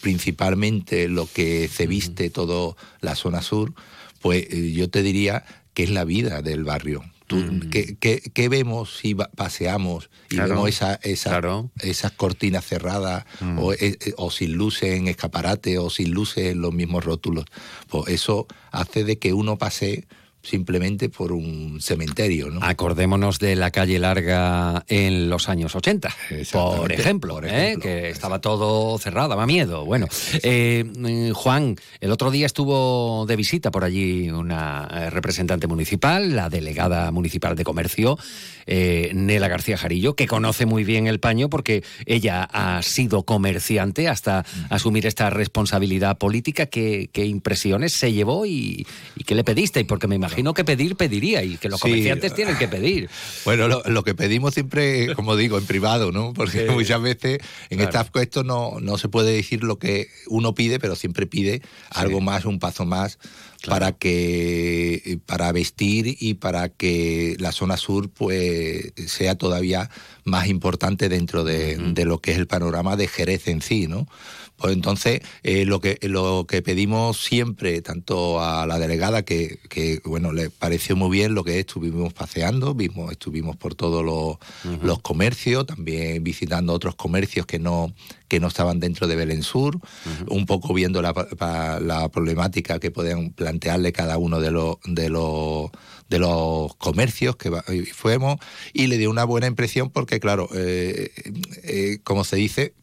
[0.02, 3.74] principalmente lo que se viste toda la zona sur,
[4.22, 7.04] pues eh, yo te diría que es la vida del barrio.
[7.32, 7.70] Mm.
[7.70, 13.60] ¿qué, vemos si paseamos y vemos esa, esas cortinas cerradas mm.
[13.60, 17.46] o, eh, eh, o, sin luces en escaparate o sin luces en los mismos rótulos?
[17.88, 20.08] Pues eso hace de que uno pase
[20.42, 22.50] simplemente por un cementerio.
[22.50, 22.62] ¿no?
[22.64, 26.16] Acordémonos de la calle larga en los años 80,
[26.52, 27.78] por ejemplo, ¿eh?
[27.82, 29.86] que estaba todo cerrado, daba miedo.
[29.86, 30.08] Bueno,
[30.44, 36.36] eh, mm, Juan, el otro día estuvo de visita por allí una eh, representante municipal,
[36.36, 38.18] la delegada municipal de comercio,
[38.68, 44.42] Nela García Jarillo, que conoce muy bien el paño porque ella ha sido comerciante hasta
[44.42, 44.74] mm.
[44.74, 46.68] asumir esta responsabilidad política.
[46.68, 48.86] ¿Qué, impresiones se llevó y,
[49.16, 49.80] y qué le pediste?
[49.80, 53.10] Y porque me imagino imagino que pedir pediría y que los comerciantes tienen que pedir.
[53.46, 56.34] Bueno, lo, que pedimos siempre, como digo, en privado, ¿no?
[56.34, 60.80] Porque muchas veces en estas cuestiones no, no se puede decir lo que uno pide,
[60.80, 63.18] pero siempre pide algo más, un paso más.
[63.68, 69.90] para que para vestir y para que la zona sur pues sea todavía
[70.24, 74.08] más importante dentro de, de, lo que es el panorama de Jerez en sí, ¿no?
[74.60, 80.02] Pues entonces, eh, lo, que, lo que pedimos siempre, tanto a la delegada, que, que,
[80.04, 85.66] bueno, le pareció muy bien lo que estuvimos paseando, vimos, estuvimos por todos los, comercios,
[85.66, 87.94] también visitando otros comercios que no,
[88.28, 89.80] que no estaban dentro de Belén Sur,
[90.28, 91.14] un poco viendo la,
[91.82, 95.72] la, problemática que podían plantearle cada uno de los, de los
[96.10, 97.52] de los comercios que
[97.94, 98.40] fuimos
[98.74, 101.12] y le dio una buena impresión porque, claro, eh,
[101.64, 102.74] eh, como se dice,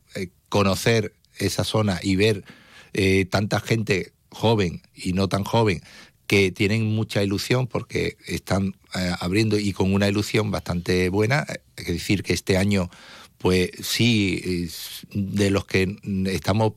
[0.49, 2.45] conocer esa zona y ver
[2.93, 5.83] eh, tanta gente joven y no tan joven
[6.27, 11.47] que tienen mucha ilusión porque están eh, abriendo y con una ilusión bastante buena.
[11.77, 12.91] Es decir, que este año,
[13.39, 14.69] pues sí,
[15.13, 16.73] de los que estamos,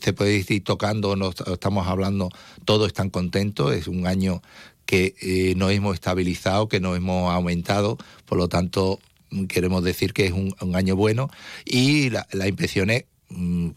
[0.00, 2.28] se puede decir, tocando, nos estamos hablando,
[2.64, 3.74] todos están contentos.
[3.74, 4.42] Es un año
[4.84, 7.96] que eh, nos hemos estabilizado, que nos hemos aumentado,
[8.26, 8.98] por lo tanto,
[9.48, 11.30] queremos decir que es un, año bueno
[11.64, 13.04] y la, impresión es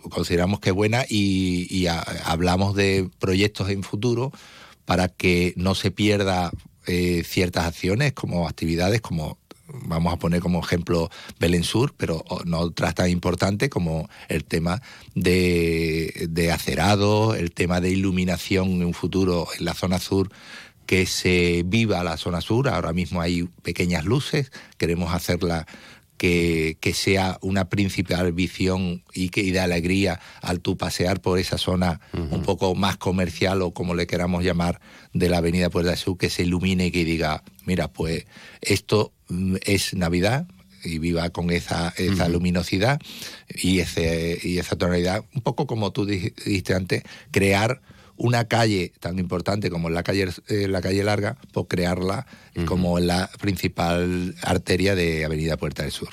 [0.10, 1.88] consideramos que es buena y,
[2.26, 4.32] hablamos de proyectos en futuro
[4.86, 6.52] para que no se pierda
[6.88, 12.60] eh, ciertas acciones como actividades como vamos a poner como ejemplo Belén Sur, pero no
[12.60, 14.82] otras tan importantes como el tema
[15.16, 20.30] de, de acerado, el tema de iluminación en un futuro en la zona sur
[20.86, 22.70] que se viva la zona sur.
[22.70, 25.66] Ahora mismo hay pequeñas luces, queremos hacerla
[26.18, 32.00] que, sea una principal visión y que de alegría al tú pasear por esa zona
[32.14, 34.80] un poco más comercial o como le queramos llamar
[35.14, 38.26] de la avenida Puerta del Sur, que se ilumine y que diga, mira, pues
[38.62, 40.48] esto mm, es Navidad,
[40.86, 43.02] y viva con esa, esa luminosidad
[43.50, 47.82] y, ese, y esa tonalidad, un poco como tú dijiste antes, crear
[48.18, 52.26] una calle tan importante como la calle, eh, la calle Larga, por crearla
[52.66, 56.08] como la principal arteria de Avenida Puerta del Sur.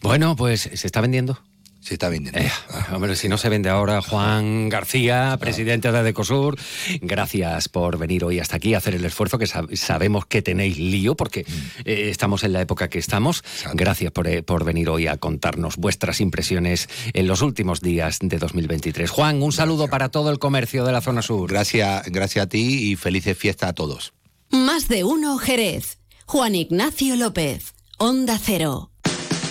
[0.00, 1.38] Bueno, pues se está vendiendo
[1.84, 2.40] se está vendiendo.
[2.40, 2.50] Eh,
[2.92, 6.56] hombre, si no se vende ahora, Juan García, presidente de Decosur,
[7.02, 11.14] gracias por venir hoy hasta aquí a hacer el esfuerzo, que sabemos que tenéis lío
[11.14, 11.80] porque mm.
[11.84, 13.44] eh, estamos en la época que estamos.
[13.74, 18.38] Gracias por, eh, por, venir hoy a contarnos vuestras impresiones en los últimos días de
[18.38, 19.10] 2023.
[19.10, 21.50] Juan, un saludo para todo el comercio de la zona sur.
[21.50, 24.14] Gracias, gracias a ti y felices fiestas a todos.
[24.50, 25.98] Más de uno, Jerez.
[26.26, 28.93] Juan Ignacio López, Onda Cero.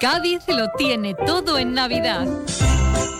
[0.00, 2.26] Cádiz lo tiene todo en Navidad.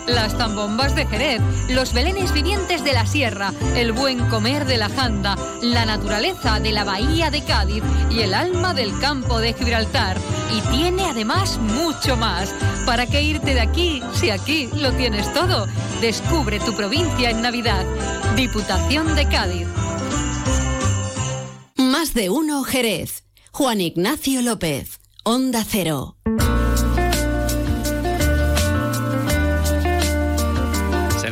[0.07, 4.87] las zambombas de Jerez, los belenes vivientes de la sierra, el buen comer de la
[4.87, 10.17] janda, la naturaleza de la bahía de Cádiz y el alma del campo de Gibraltar.
[10.53, 12.53] Y tiene además mucho más.
[12.85, 15.67] ¿Para qué irte de aquí si aquí lo tienes todo?
[16.01, 17.85] Descubre tu provincia en Navidad.
[18.35, 19.67] Diputación de Cádiz.
[21.77, 23.23] Más de uno Jerez.
[23.51, 24.99] Juan Ignacio López.
[25.23, 26.15] Onda Cero.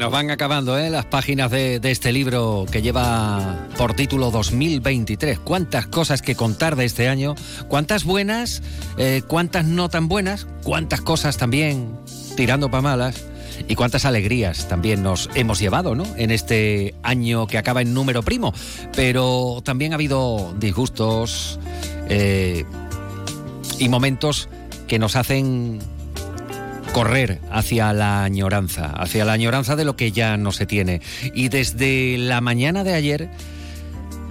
[0.03, 0.89] Nos van acabando ¿eh?
[0.89, 5.39] las páginas de, este libro que lleva por título 2023.
[5.39, 7.35] Cuántas cosas que contar de este año,
[7.69, 8.61] cuántas buenas,
[8.97, 11.97] eh, cuántas no tan buenas, cuántas cosas también
[12.35, 13.23] tirando para malas
[13.69, 16.05] y cuántas alegrías también nos hemos llevado ¿no?
[16.17, 18.53] en este año que acaba en número primo.
[18.93, 21.61] Pero también ha habido disgustos
[22.09, 22.65] eh,
[23.79, 24.49] y momentos
[24.85, 25.79] que nos hacen
[26.93, 31.01] correr hacia la añoranza, hacia la añoranza de lo que ya no se tiene.
[31.33, 33.29] Y desde la mañana de ayer,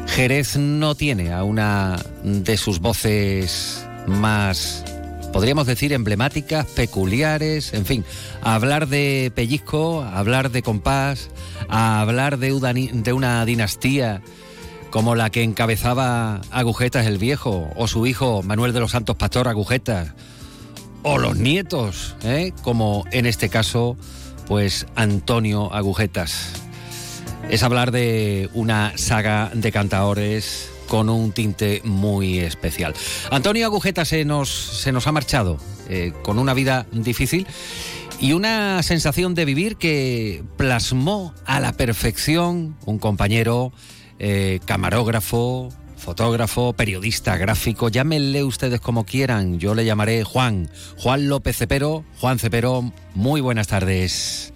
[0.06, 4.84] Jerez no tiene a una de sus voces más,
[5.32, 8.04] podríamos decir, emblemáticas, peculiares, en fin,
[8.42, 11.30] a hablar de pellizco, a hablar de compás,
[11.68, 14.22] a hablar de una, de una dinastía
[14.90, 19.48] como la que encabezaba Agujetas el Viejo, o su hijo Manuel de los Santos Pastor
[19.48, 20.14] Agujetas,
[21.02, 22.52] o los nietos, ¿eh?
[22.62, 23.96] como en este caso,
[24.46, 26.52] pues Antonio Agujetas.
[27.50, 32.94] Es hablar de una saga de cantaores con un tinte muy especial.
[33.30, 35.58] Antonio Agujetas se nos, se nos ha marchado
[35.88, 37.46] eh, con una vida difícil
[38.20, 43.72] y una sensación de vivir que plasmó a la perfección un compañero
[44.18, 45.70] eh, camarógrafo,
[46.02, 50.68] fotógrafo, periodista, gráfico, llámenle ustedes como quieran, yo le llamaré Juan,
[50.98, 54.51] Juan López Cepero, Juan Cepero, muy buenas tardes.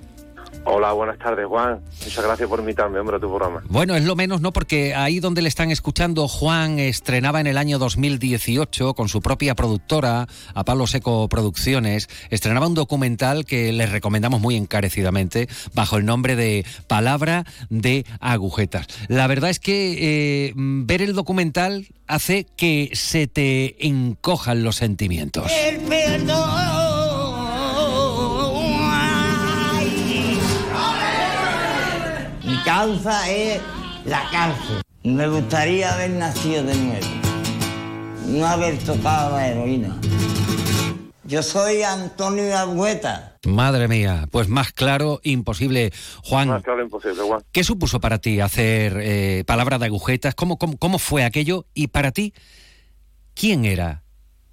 [0.68, 1.80] Hola, buenas tardes, Juan.
[2.04, 3.62] Muchas gracias por invitarme, hombre, a tu programa.
[3.68, 4.52] Bueno, es lo menos, ¿no?
[4.52, 9.54] Porque ahí donde le están escuchando, Juan estrenaba en el año 2018 con su propia
[9.54, 16.04] productora, a Pablo Seco Producciones, estrenaba un documental que les recomendamos muy encarecidamente, bajo el
[16.04, 18.88] nombre de Palabra de Agujetas.
[19.06, 25.52] La verdad es que eh, ver el documental hace que se te encojan los sentimientos.
[25.52, 26.85] El perdón.
[32.76, 33.62] Causa es
[34.04, 34.82] la cárcel.
[35.02, 37.06] Me gustaría haber nacido de nuevo.
[38.26, 39.96] No haber tocado la heroína.
[41.24, 43.38] Yo soy Antonio Agüeta.
[43.46, 45.90] Madre mía, pues más claro, imposible.
[46.22, 47.40] Juan, Más claro imposible, Juan.
[47.50, 50.34] ¿qué supuso para ti hacer eh, Palabra de Agujetas?
[50.34, 51.64] ¿Cómo, cómo, cómo fue aquello?
[51.72, 52.34] Y para ti,
[53.34, 54.02] ¿quién era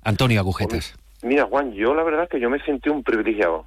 [0.01, 0.95] Antonio Agujetas?
[1.23, 3.65] Mira, Juan, yo la verdad es que yo me sentí un privilegiado,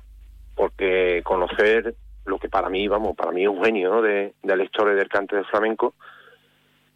[0.55, 1.95] porque conocer
[2.27, 4.03] lo que para mí, vamos, para mí es un genio ¿no?
[4.03, 5.95] de, de la historia del cante del flamenco,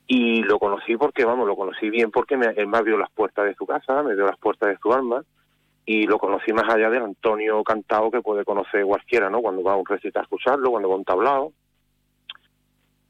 [0.06, 3.44] y lo conocí porque, vamos, lo conocí bien porque me, él me abrió las puertas
[3.44, 5.22] de su casa, me dio las puertas de su alma,
[5.86, 9.40] y lo conocí más allá del Antonio cantado que puede conocer cualquiera, ¿no?
[9.40, 11.52] Cuando va a un recital a escucharlo, cuando va a un tablao.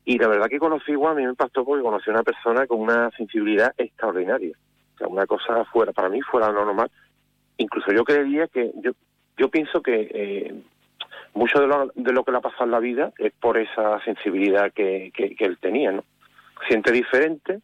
[0.04, 2.66] Y la verdad que conocí, Juan, a mí me impactó porque conocí a una persona
[2.66, 4.56] con una sensibilidad extraordinaria.
[4.94, 6.90] O sea, una cosa fuera, para mí, fuera lo normal.
[7.58, 8.92] Incluso yo creería que, yo,
[9.36, 10.62] yo pienso que eh,
[11.34, 14.02] mucho de lo, de lo que le ha pasado en la vida es por esa
[14.04, 16.04] sensibilidad que, que, que él tenía, ¿no?
[16.68, 17.60] Siente diferente,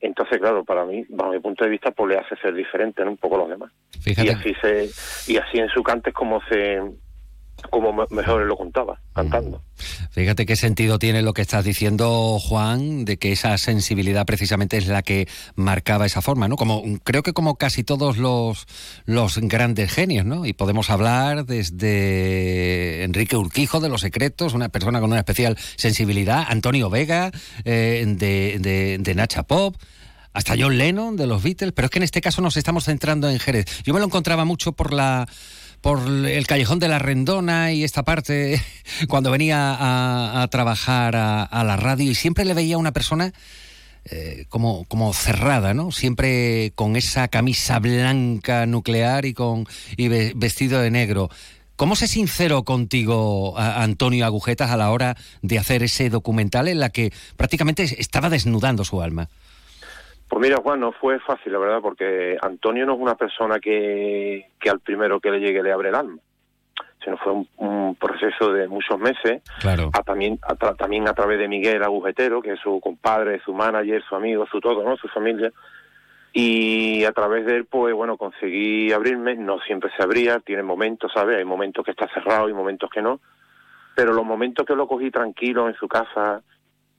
[0.00, 3.12] entonces, claro, para mí, bajo mi punto de vista, pues le hace ser diferente, ¿no?
[3.12, 3.72] Un poco los demás.
[4.02, 4.28] Fíjate.
[4.28, 6.80] Y así se, y así en su cante es como se,
[7.70, 9.62] como me- mejor lo contaba, cantando.
[10.10, 14.86] Fíjate qué sentido tiene lo que estás diciendo, Juan, de que esa sensibilidad precisamente es
[14.86, 16.56] la que marcaba esa forma, ¿no?
[16.56, 18.66] Como creo que como casi todos los,
[19.04, 20.46] los grandes genios, ¿no?
[20.46, 26.44] Y podemos hablar desde Enrique Urquijo de Los Secretos, una persona con una especial sensibilidad,
[26.48, 27.30] Antonio Vega
[27.64, 29.76] eh, de, de, de Nacha Pop.
[30.32, 33.30] Hasta John Lennon de los Beatles, pero es que en este caso nos estamos centrando
[33.30, 33.64] en Jerez.
[33.84, 35.26] Yo me lo encontraba mucho por la
[35.86, 38.60] por el callejón de la Rendona y esta parte
[39.08, 43.32] cuando venía a, trabajar a, la radio y siempre le veía una persona
[44.06, 45.92] eh, como, como cerrada, ¿no?
[45.92, 51.30] Siempre con esa camisa blanca nuclear y con y ve- vestido de negro.
[51.76, 56.90] ¿Cómo se sinceró contigo Antonio Agujetas a la hora de hacer ese documental en la
[56.90, 59.28] que prácticamente estaba desnudando su alma?
[60.28, 64.48] Pues mira, Juan, no fue fácil, la verdad, porque Antonio no es una persona que,
[64.60, 66.18] que al primero que le llegue le abre el alma,
[67.02, 69.90] sino fue un, un proceso de muchos meses, Claro.
[69.92, 74.02] a también, a también a través de Miguel Agujetero, que es su compadre, su manager,
[74.08, 74.96] su amigo, su todo, ¿no?
[74.96, 75.52] Su familia.
[76.32, 81.10] y a través de él, pues bueno, conseguí abrirme, no siempre se abría, tiene momentos,
[81.14, 81.38] ¿sabes?
[81.38, 83.20] Hay momentos que está cerrado y momentos que no,
[83.94, 86.42] pero los momentos que lo cogí tranquilo en su casa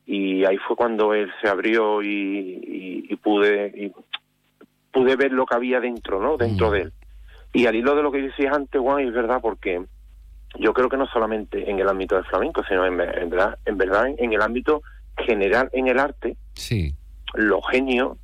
[0.08, 3.92] y ahí fue cuando él se abrió y, y, pude y
[4.92, 6.38] pude ver lo que había dentro, ¿no?
[6.38, 6.94] Dentro de él.
[7.54, 9.84] Y al hilo de lo que decías antes, Juan, es verdad, porque
[10.58, 14.08] yo creo que no solamente en el ámbito del flamenco, sino en, verdad, en verdad
[14.18, 14.82] en el ámbito
[15.18, 16.96] general en el arte, sí.
[17.34, 18.18] los genios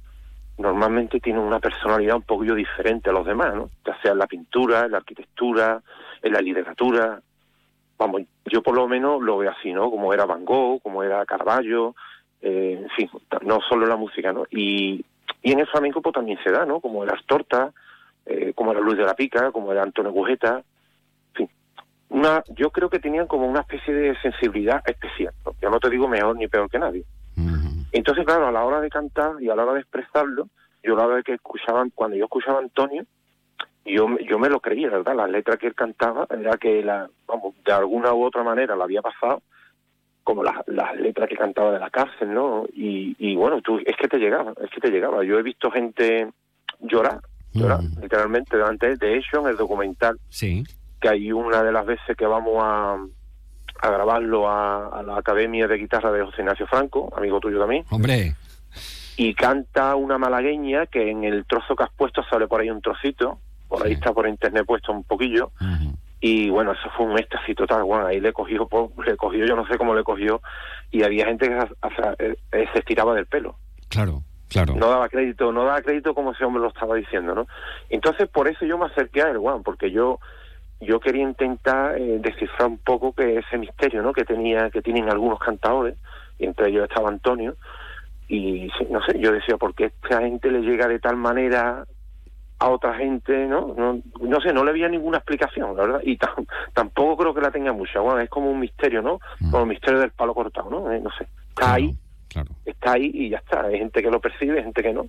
[0.58, 3.70] normalmente tienen una personalidad un poquillo diferente a los demás, ¿no?
[3.86, 5.82] Ya sea en la pintura, en la arquitectura,
[6.22, 7.22] en la literatura.
[7.98, 9.90] Vamos, yo por lo menos lo veo así, ¿no?
[9.90, 11.96] Como era Van Gogh, como era Carballo,
[12.42, 13.10] eh, en fin,
[13.44, 14.46] no solo la música, ¿no?
[14.50, 15.06] Y,
[15.42, 16.80] y en el flamenco pues también se da, ¿no?
[16.80, 17.72] Como era Astorta,
[18.26, 21.50] eh, como era Luis de la Pica, como era Antonio Gujeta, en fin.
[22.10, 25.34] Una, yo creo que tenían como una especie de sensibilidad especial.
[25.46, 25.54] ¿no?
[25.62, 27.04] Yo no te digo mejor ni peor que nadie.
[27.92, 30.48] Entonces, claro, a la hora de cantar y a la hora de expresarlo,
[30.84, 33.06] yo la vez que escuchaban, cuando yo escuchaba a Antonio,
[33.86, 35.16] yo, yo me lo creía, ¿verdad?
[35.16, 38.86] Las letras que él cantaba era que, la, vamos, de alguna u otra manera la
[38.86, 39.42] había pasado,
[40.24, 42.66] como las, las letras que cantaba de la cárcel, ¿no?
[42.74, 45.24] Y, y bueno, tú, es que te llegaba, es que te llegaba.
[45.24, 46.30] Yo he visto gente
[46.80, 47.20] llorar,
[47.52, 50.64] llorar, literalmente, delante de hecho en el documental, sí.
[51.02, 52.98] que hay una de las veces que vamos a
[53.84, 57.84] a grabarlo a, la Academia de Guitarra de José Ignacio Franco, amigo tuyo también.
[57.90, 58.34] Hombre.
[59.18, 62.82] Y canta una malagueña que en el trozo que has puesto sale por ahí un
[62.82, 65.52] trocito, por ahí está por internet puesto un poquillo.
[66.20, 68.68] Y bueno, eso fue un éxtasis total, bueno, ahí le cogió,
[69.06, 70.42] le cogió, yo no sé cómo le cogió,
[70.90, 73.58] y había gente que eh, eh, se estiraba del pelo.
[73.90, 74.24] Claro.
[74.50, 74.76] Claro.
[74.76, 77.48] No daba crédito, no daba crédito como ese hombre lo estaba diciendo, ¿no?
[77.90, 80.20] Entonces, por eso yo me acerqué a él, Juan, porque yo
[80.84, 84.14] yo quería intentar eh, descifrar un poco que ese misterio ¿no?
[84.14, 85.96] que tenía que tienen algunos cantadores
[86.38, 87.56] y entre ellos estaba Antonio
[88.28, 91.86] y no sé yo decía por qué esta gente le llega de tal manera
[92.64, 96.02] a otra gente no no, no sé no le había ninguna explicación la verdad.
[96.04, 96.18] Y
[96.74, 98.00] tampoco creo que la tenga mucha.
[98.00, 99.52] Bueno es como un misterio no mm.
[99.52, 101.28] como el misterio del palo cortado no eh, no sé.
[101.50, 101.94] Está ahí
[102.66, 103.66] está ahí y ya está.
[103.66, 105.06] Hay gente que lo percibe hay gente que no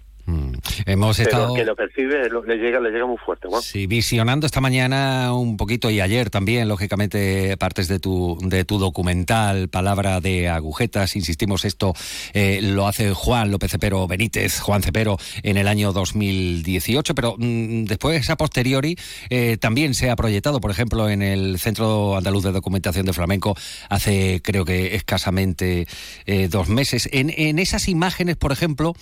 [0.86, 1.55] Hemos estado...
[1.55, 3.48] que lo percibe, le llega, le llega muy fuerte.
[3.62, 8.78] Sí, visionando esta mañana un poquito y ayer también, lógicamente, partes de tu, de tu
[8.78, 11.16] documental, Palabra de Agujetas.
[11.16, 11.94] Insistimos, esto
[12.32, 17.84] eh, lo hace Juan López Cepero Benítez, Juan Cepero, en el año 2018, pero mm,
[17.84, 18.96] después, a posteriori,
[19.30, 23.56] eh, también se ha proyectado, por ejemplo, en el Centro Andaluz de Documentación de Flamenco
[23.88, 25.86] hace, creo que escasamente
[26.26, 27.09] eh, dos meses.
[27.12, 28.94] En, en esas imágenes, por ejemplo,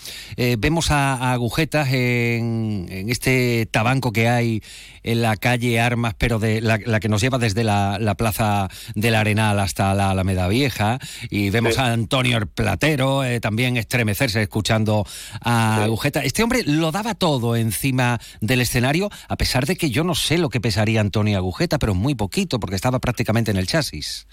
[0.59, 4.63] vemos a agujetas en, este tabanco que hay
[5.03, 9.59] en la calle Armas, pero de la, que nos lleva desde la, plaza del Arenal
[9.59, 10.99] hasta la Alameda Vieja.
[11.31, 15.05] Y vemos a Antonio el Platero eh, también estremecerse escuchando
[15.43, 16.23] a Agujeta.
[16.23, 20.39] Este hombre lo daba todo encima del escenario, a pesar de que yo no sé
[20.39, 24.27] lo que pesaría Antonio Agujeta, pero muy poquito, porque estaba prácticamente en el chasis.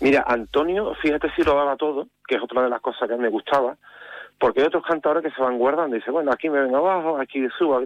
[0.00, 3.28] Mira, Antonio, fíjate si lo daba todo, que es otra de las cosas que me
[3.28, 3.76] gustaba
[4.40, 7.18] porque hay otros cantadores que se van guardando y dicen, bueno, aquí me ven abajo,
[7.18, 7.82] aquí subo.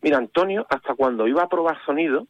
[0.00, 2.28] Mira, Antonio, hasta cuando iba a probar sonido,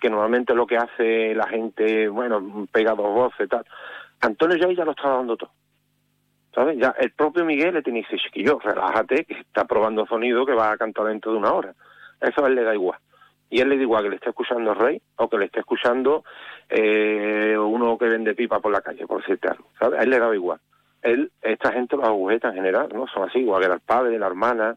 [0.00, 3.64] que normalmente lo que hace la gente, bueno, pega dos voces tal,
[4.20, 5.52] Antonio ya ya lo estaba dando todo.
[6.52, 6.76] ¿Sabes?
[6.78, 10.52] Ya el propio Miguel le tiene que decir, chiquillo, relájate, que está probando sonido que
[10.52, 11.74] va a cantar dentro de una hora.
[12.20, 12.98] Eso a él le da igual.
[13.48, 16.24] Y él le da igual que le esté escuchando rey o que le esté escuchando
[16.68, 19.68] eh, uno que vende pipa por la calle, por decirte algo.
[19.78, 20.00] ¿Sabes?
[20.00, 20.60] A él le da igual
[21.02, 23.06] él, esta gente, los agujetas en general, ¿no?
[23.08, 24.76] Son así, igual que el padre, la hermana,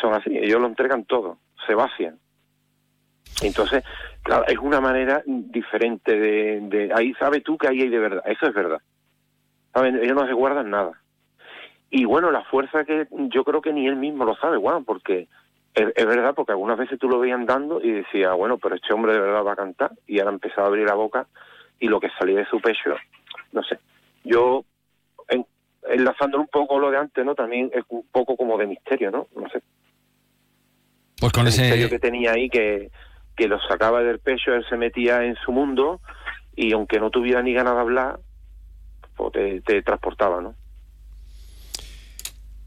[0.00, 2.18] son así, ellos lo entregan todo, se vacian.
[3.42, 3.84] Entonces,
[4.22, 8.22] claro, es una manera diferente de, de ahí sabes tú que ahí hay de verdad,
[8.26, 8.80] eso es verdad.
[9.72, 9.96] ¿Saben?
[9.96, 11.00] Ellos no se guardan nada.
[11.90, 15.28] Y bueno, la fuerza que yo creo que ni él mismo lo sabe, bueno, porque
[15.74, 19.12] es, verdad, porque algunas veces tú lo veías andando y decía, bueno, pero este hombre
[19.12, 21.26] de verdad va a cantar, y ahora empezaba a abrir la boca
[21.80, 22.94] y lo que salía de su pecho,
[23.52, 23.78] no sé.
[24.22, 24.64] Yo
[25.88, 27.34] enlazándolo un poco lo de antes, ¿no?
[27.34, 29.26] También es un poco como de misterio, ¿no?
[29.36, 29.62] No sé.
[31.20, 32.90] Pues con ese misterio que tenía ahí que,
[33.36, 36.00] que lo sacaba del pecho, él se metía en su mundo
[36.56, 38.20] y aunque no tuviera ni ganas de hablar,
[39.16, 40.54] pues te, te transportaba, ¿no?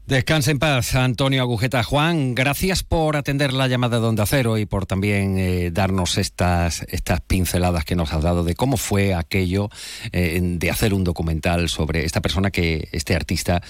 [0.08, 1.82] Descanse en paz, Antonio Agujeta.
[1.82, 6.80] Juan, gracias por atender la llamada de Onda Cero y por también eh, darnos estas,
[6.88, 9.68] estas pinceladas que nos has dado de cómo fue aquello
[10.12, 13.60] eh, de hacer un documental sobre esta persona que, este artista,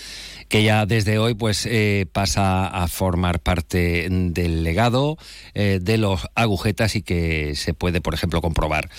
[0.49, 5.19] que ya desde hoy pues eh, pasa a formar parte del legado
[5.55, 8.91] eh, de los agujetas y que se puede, por ejemplo, comprobar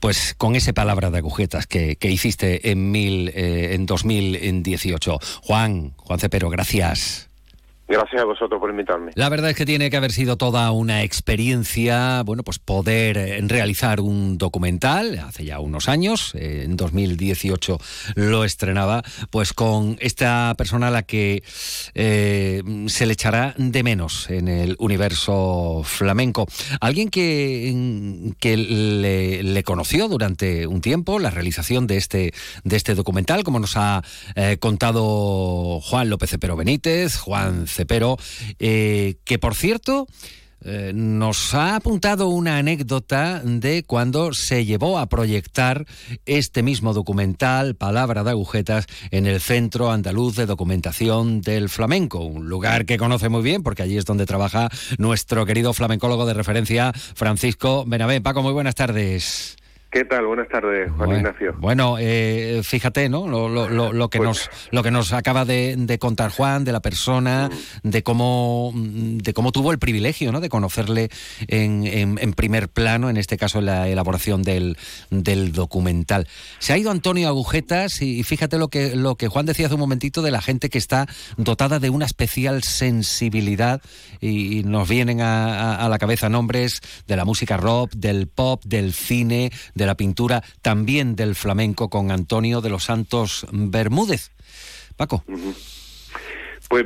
[0.00, 5.18] pues con ese palabra de agujetas que, hiciste en, mil, eh, en 2018.
[5.42, 7.27] Juan, Juan Cepero, gracias.
[7.88, 9.12] Gracias a vosotros por invitarme.
[9.14, 13.40] La verdad es que tiene que haber sido toda una experiencia, bueno, pues poder eh,
[13.46, 17.78] realizar un documental hace ya unos años, eh, en 2018
[18.14, 21.42] lo estrenaba, pues con esta persona a la que
[21.94, 26.46] eh, se le echará de menos en el universo flamenco.
[26.82, 32.34] Alguien que, que le, conoció durante un tiempo la realización de este,
[32.64, 34.02] de este documental, como nos ha
[34.60, 38.16] contado Juan López Cepero Benítez, Juan pero
[38.58, 40.06] eh, que por cierto...
[40.64, 45.86] Eh, nos ha apuntado una anécdota de cuando se llevó a proyectar
[46.26, 52.48] este mismo documental, Palabra de Agujetas, en el Centro Andaluz de Documentación del Flamenco, un
[52.48, 54.68] lugar que conoce muy bien porque allí es donde trabaja
[54.98, 58.24] nuestro querido flamencólogo de referencia, Francisco Benavén.
[58.24, 59.56] Paco, muy buenas tardes.
[59.90, 60.26] ¿Qué tal?
[60.26, 61.54] Buenas tardes, Juan Ignacio.
[61.56, 63.26] Bueno, eh, fíjate, ¿no?
[63.26, 66.80] Lo, lo, lo, que pues nos lo que nos acaba de, contar Juan de la
[66.80, 67.48] persona,
[67.82, 67.88] mm.
[67.88, 70.40] de cómo de cómo tuvo el privilegio, ¿no?
[70.40, 71.08] De conocerle
[71.46, 74.76] en, en, primer plano, en este caso en la elaboración del,
[75.08, 76.28] del documental.
[76.58, 79.80] Se ha ido Antonio Agujetas y, fíjate lo que lo que Juan decía hace un
[79.80, 81.06] momentito de la gente que está
[81.38, 83.80] dotada de una especial sensibilidad
[84.20, 88.92] y, nos vienen a, a la cabeza nombres de la música rock, del pop, del
[88.92, 94.30] cine de la pintura, también del flamenco con Antonio de los Santos Bermúdez.
[94.96, 95.24] Paco.
[96.68, 96.84] Pues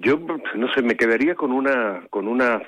[0.00, 0.20] yo
[0.54, 2.62] no sé, me quedaría con una con una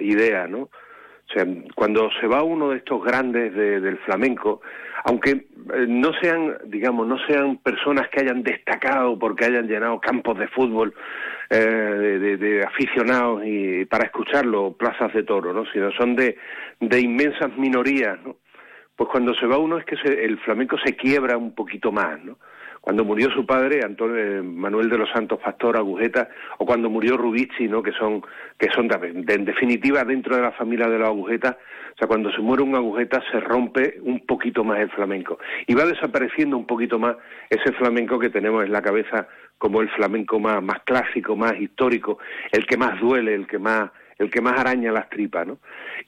[0.00, 0.62] idea, ¿no?
[0.62, 4.60] O sea, cuando se va uno de estos grandes del flamenco,
[5.04, 10.38] aunque eh, no sean, digamos, no sean personas que hayan destacado porque hayan llenado campos
[10.38, 10.94] de fútbol
[11.48, 15.64] eh, de, de, aficionados y para escucharlo, plazas de toro, ¿no?
[15.72, 16.36] Sino son de,
[16.80, 18.36] de inmensas minorías, ¿no?
[19.02, 22.38] Pues cuando se va uno es que el flamenco se quiebra un poquito más, ¿no?
[22.80, 27.16] Cuando murió su padre, Antonio, eh, Manuel de los Santos Pastor Agujeta, o cuando murió
[27.16, 27.82] Rubici, ¿no?
[27.82, 28.22] Que son,
[28.56, 32.40] que son en definitiva dentro de la familia de los agujetas, o sea, cuando se
[32.42, 35.40] muere un agujeta se rompe un poquito más el flamenco.
[35.66, 37.16] Y va desapareciendo un poquito más
[37.50, 39.26] ese flamenco que tenemos en la cabeza
[39.58, 42.18] como el flamenco más, más clásico, más histórico,
[42.52, 43.90] el que más duele, el que más
[44.22, 45.58] el que más araña las tripas, ¿no?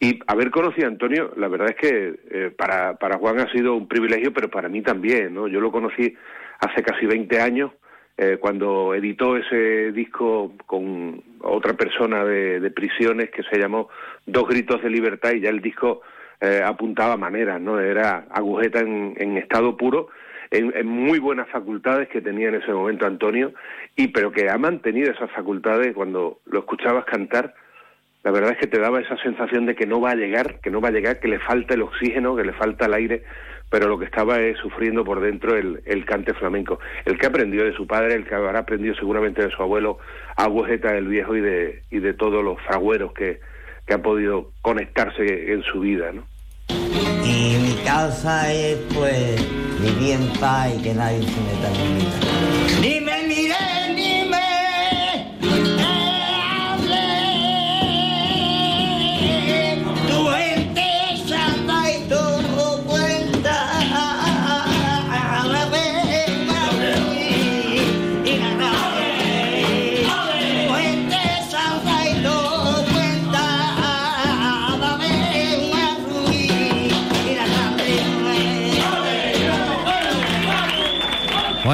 [0.01, 3.75] Y haber conocido a Antonio, la verdad es que eh, para, para Juan ha sido
[3.75, 5.49] un privilegio, pero para mí también, ¿no?
[5.49, 6.15] Yo lo conocí
[6.61, 7.73] hace casi 20 años,
[8.17, 13.89] eh, cuando editó ese disco con otra persona de, prisiones que se llamó
[14.25, 16.03] Dos Gritos de Libertad y ya el disco
[16.41, 17.81] eh, apuntaba maneras, ¿no?
[17.81, 20.11] Era agujeta en, en estado puro,
[20.53, 23.53] en, en, muy buenas facultades que tenía en ese momento Antonio,
[23.97, 27.55] y pero que ha mantenido esas facultades cuando lo escuchabas cantar,
[28.25, 30.71] la verdad es que te daba esa sensación de que no va a llegar, que
[30.71, 33.23] no va a llegar, que le falta el oxígeno, que le falta el aire,
[33.69, 36.79] pero lo que estaba es sufriendo por dentro el, cante flamenco.
[37.05, 39.99] El que aprendió de su padre, el que habrá aprendido seguramente de su abuelo,
[40.37, 43.41] Agujeta del Viejo y de, y de todos los fragüeros que,
[43.87, 46.25] que han podido conectarse en su vida, ¿no?
[47.25, 49.37] Y mi casa es, pues,
[49.81, 52.81] vivir en paz y que nadie se meta en mi vida.
[52.81, 53.74] ¡Ni me miré,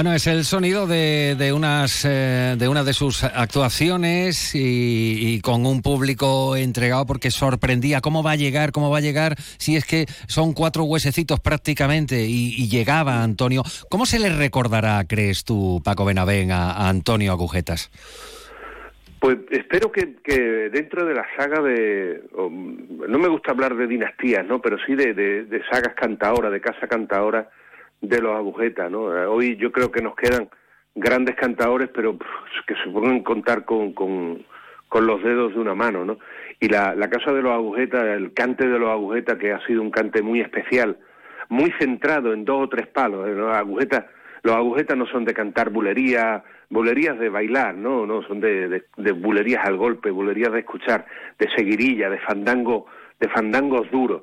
[0.00, 5.66] Bueno, es el sonido de, de unas eh, de una de sus actuaciones y, con
[5.66, 9.84] un público entregado porque sorprendía cómo va a llegar, cómo va a llegar, si es
[9.84, 13.62] que son cuatro huesecitos prácticamente y, llegaba Antonio.
[13.90, 17.90] ¿Cómo se le recordará, crees tú, Paco Benavén, a, Antonio Agujetas?
[19.20, 20.06] Pues espero que,
[20.72, 22.22] dentro de la saga de,
[23.06, 24.62] no me gusta hablar de dinastías, ¿no?
[24.62, 27.50] Pero sí de, sagas cantadoras, de casa cantadora,
[28.00, 29.02] de los agujetas, ¿no?
[29.30, 30.48] Hoy yo creo que nos quedan
[30.94, 32.16] grandes cantadores, pero
[32.66, 34.44] que pueden contar con, con,
[34.88, 36.18] con, los dedos de una mano, ¿no?
[36.58, 39.82] Y la, la casa de los agujetas, el cante de los agujetas, que ha sido
[39.82, 40.98] un cante muy especial,
[41.48, 43.28] muy centrado en dos o tres palos.
[43.28, 43.32] ¿eh?
[43.32, 44.06] Los agujetas,
[44.42, 48.84] los agujetas no son de cantar bulerías, bulerías de bailar, no, no, son de, de,
[48.96, 51.06] de bulerías al golpe, bulerías de escuchar,
[51.38, 52.86] de seguirilla, de fandango,
[53.18, 54.22] de fandangos duros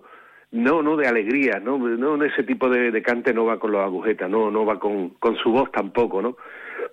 [0.51, 4.29] no, no de alegría, no, no ese tipo de, cante no va con los agujetas,
[4.29, 6.37] no, no va con, con su voz tampoco, ¿no?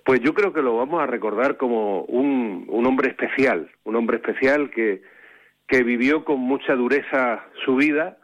[0.03, 4.17] Pues yo creo que lo vamos a recordar como un, un hombre especial, un hombre
[4.17, 5.01] especial que,
[5.67, 8.17] que vivió con mucha dureza su vida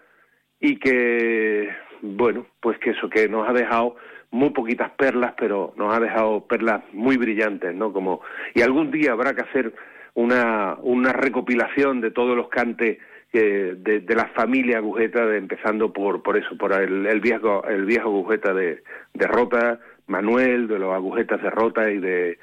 [0.59, 1.69] y que,
[2.01, 3.95] bueno, pues que eso, que nos ha dejado
[4.31, 7.91] muy poquitas perlas, pero nos ha dejado perlas muy brillantes, ¿no?
[7.91, 8.21] Como
[8.53, 9.73] y algún día habrá que hacer
[10.13, 12.99] una una recopilación de todos los cantes
[13.31, 18.09] de, de, la familia Agujeta, empezando por por eso, por el, el viejo el viejo
[18.09, 18.83] Agujeta de,
[19.13, 22.37] de Rota, Manuel, de los Agujetas de Rota y de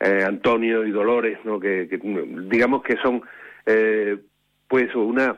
[0.00, 1.58] eh, Antonio y Dolores, ¿no?
[1.58, 1.88] Que,
[2.50, 3.22] digamos que son
[3.64, 4.18] eh,
[4.68, 5.36] pues una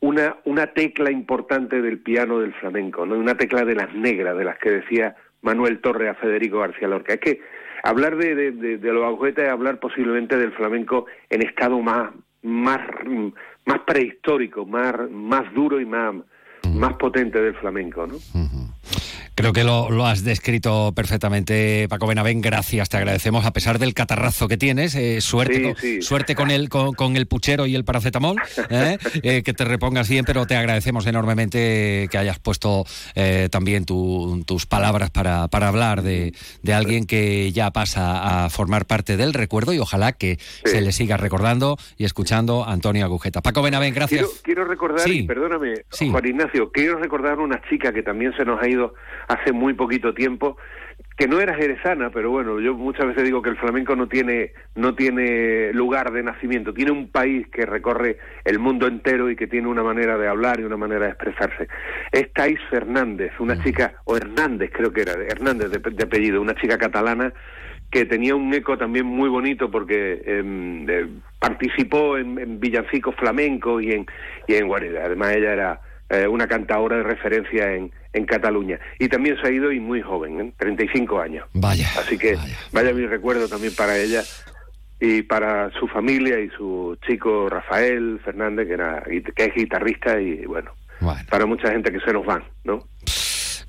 [0.00, 3.16] una una tecla importante del piano del flamenco, ¿no?
[3.16, 7.14] Una tecla de las negras, de las que decía Manuel Torre a Federico García Lorca.
[7.14, 7.40] Es que
[7.82, 12.10] hablar de, de, de, los agujetas es hablar posiblemente del flamenco en estado más
[12.44, 12.80] más
[13.66, 16.14] más prehistórico, más más duro y más
[16.72, 18.16] más potente del flamenco, ¿no?
[19.34, 22.40] Creo que lo, has descrito perfectamente, Paco Benavén.
[22.40, 24.94] Gracias, te agradecemos, a pesar del catarrazo que tienes.
[24.94, 28.40] Eh, suerte, con, suerte con el, con, el puchero y el paracetamol,
[28.70, 28.98] ¿eh?
[29.22, 32.84] Eh, que te repongas bien, pero te agradecemos enormemente que hayas puesto
[33.50, 36.32] también tus palabras para, para hablar de,
[36.72, 41.16] alguien que ya pasa a formar parte del recuerdo y ojalá que se le siga
[41.16, 43.40] recordando y escuchando a Antonio Agujeta.
[43.40, 44.42] Paco Benavén, gracias.
[44.42, 48.68] Quiero, recordar, y perdóname, Juan Ignacio, quiero recordar una chica que también se nos ha
[48.68, 48.94] ido
[49.28, 50.56] hace muy poquito tiempo
[51.16, 54.52] que no era jerezana, pero bueno, yo muchas veces digo que el flamenco no tiene
[54.74, 59.46] no tiene lugar de nacimiento, tiene un país que recorre el mundo entero y que
[59.46, 61.68] tiene una manera de hablar y una manera de expresarse.
[62.10, 63.62] Es Thais Fernández, una mm.
[63.62, 67.32] chica o Hernández creo que era, Hernández de, apellido, una chica catalana
[67.90, 70.84] que tenía un eco también muy bonito porque em,
[71.38, 74.06] participó en, villancicos flamencos y en
[74.48, 75.80] y en Además ella era
[76.14, 78.78] eh, una cantadora de referencia en, en Cataluña.
[78.98, 80.52] Y también se ha ido y muy joven, ¿eh?
[80.58, 81.46] 35 años.
[81.52, 81.88] Vaya.
[81.98, 82.36] Así que
[82.72, 82.92] vaya.
[82.92, 84.22] mi recuerdo también para ella
[85.00, 90.46] y para su familia y su chico Rafael Fernández, que, era, que es guitarrista y
[90.46, 90.72] bueno,
[91.28, 92.86] para mucha gente que se nos van, ¿no?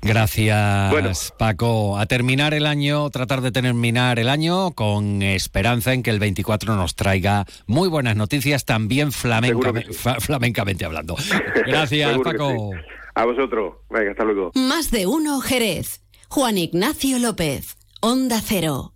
[0.06, 1.98] Gracias, Paco.
[1.98, 6.76] A terminar el año, tratar de terminar el año con esperanza en que el 24
[6.76, 11.16] nos traiga muy buenas noticias, también flamencamente hablando.
[11.66, 12.70] Gracias, Paco.
[13.14, 13.76] A vosotros.
[13.90, 14.52] Venga, hasta luego.
[14.54, 16.02] Más de uno, Jerez.
[16.28, 18.95] Juan Ignacio López, Onda Cero.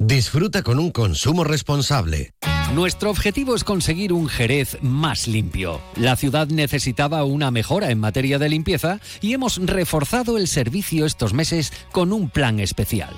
[0.00, 2.32] Disfruta con un consumo responsable.
[2.72, 5.80] Nuestro objetivo es conseguir un Jerez más limpio.
[5.96, 11.34] La ciudad necesitaba una mejora en materia de limpieza y hemos reforzado el servicio estos
[11.34, 13.10] meses con un plan especial.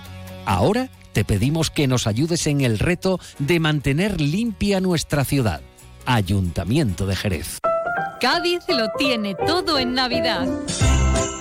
[0.46, 5.60] Ahora te pedimos que nos ayudes en el reto de mantener limpia nuestra ciudad.
[6.06, 7.58] Ayuntamiento de Jerez.
[8.22, 10.48] Cádiz lo tiene todo en Navidad.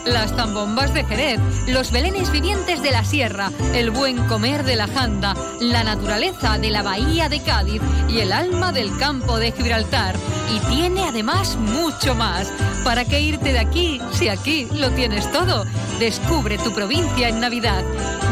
[0.06, 4.88] Las zambombas de Jerez, los belenes vivientes de la sierra, el buen comer de la
[4.88, 10.16] janda, la naturaleza de la bahía de Cádiz y el alma del campo de Gibraltar.
[10.54, 12.52] Y tiene además mucho más.
[12.84, 15.66] ¿Para qué irte de aquí si aquí lo tienes todo?
[16.00, 17.84] Descubre tu provincia en Navidad.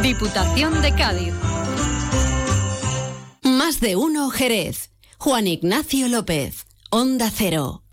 [0.01, 1.33] Diputación de Cádiz.
[3.43, 4.91] Más de uno Jerez.
[5.17, 6.65] Juan Ignacio López.
[6.89, 7.86] Onda Cero.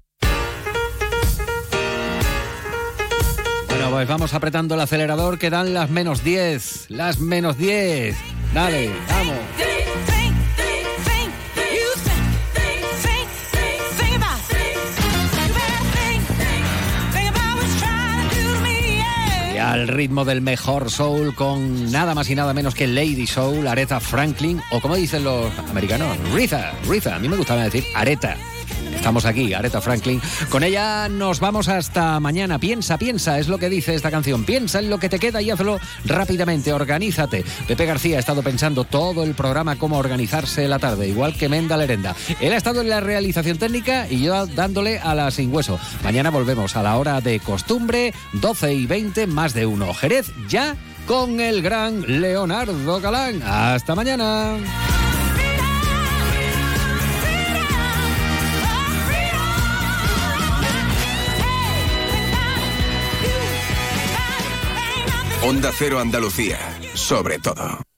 [3.95, 6.87] Pues vamos apretando el acelerador que dan las menos 10.
[6.89, 8.17] Las menos 10.
[8.53, 9.37] Dale, vamos.
[19.55, 23.65] Y al ritmo del mejor soul con nada más y nada menos que Lady Soul,
[23.69, 28.37] Aretha Franklin, o como dicen los americanos, Rita, Rita, a mí me gustaba decir Aretha.
[28.95, 30.21] Estamos aquí, Aretha Franklin.
[30.49, 32.59] Con ella nos vamos hasta mañana.
[32.59, 34.45] Piensa, piensa, es lo que dice esta canción.
[34.45, 36.73] Piensa en lo que te queda y hazlo rápidamente.
[36.73, 37.45] Organízate.
[37.67, 41.77] Pepe García ha estado pensando todo el programa cómo organizarse la tarde, igual que Menda
[41.77, 42.17] Lerenda.
[42.41, 45.79] Él ha estado en la realización técnica y yo dándole a la sin hueso.
[46.03, 49.93] Mañana volvemos a la hora de costumbre, 12 y 20, más de uno.
[49.95, 53.43] Jerez ya con el gran Leonardo Galán.
[53.43, 55.04] Hasta mañana.
[65.47, 66.59] Onda Cero Andalucía,
[66.95, 67.94] sobre todo.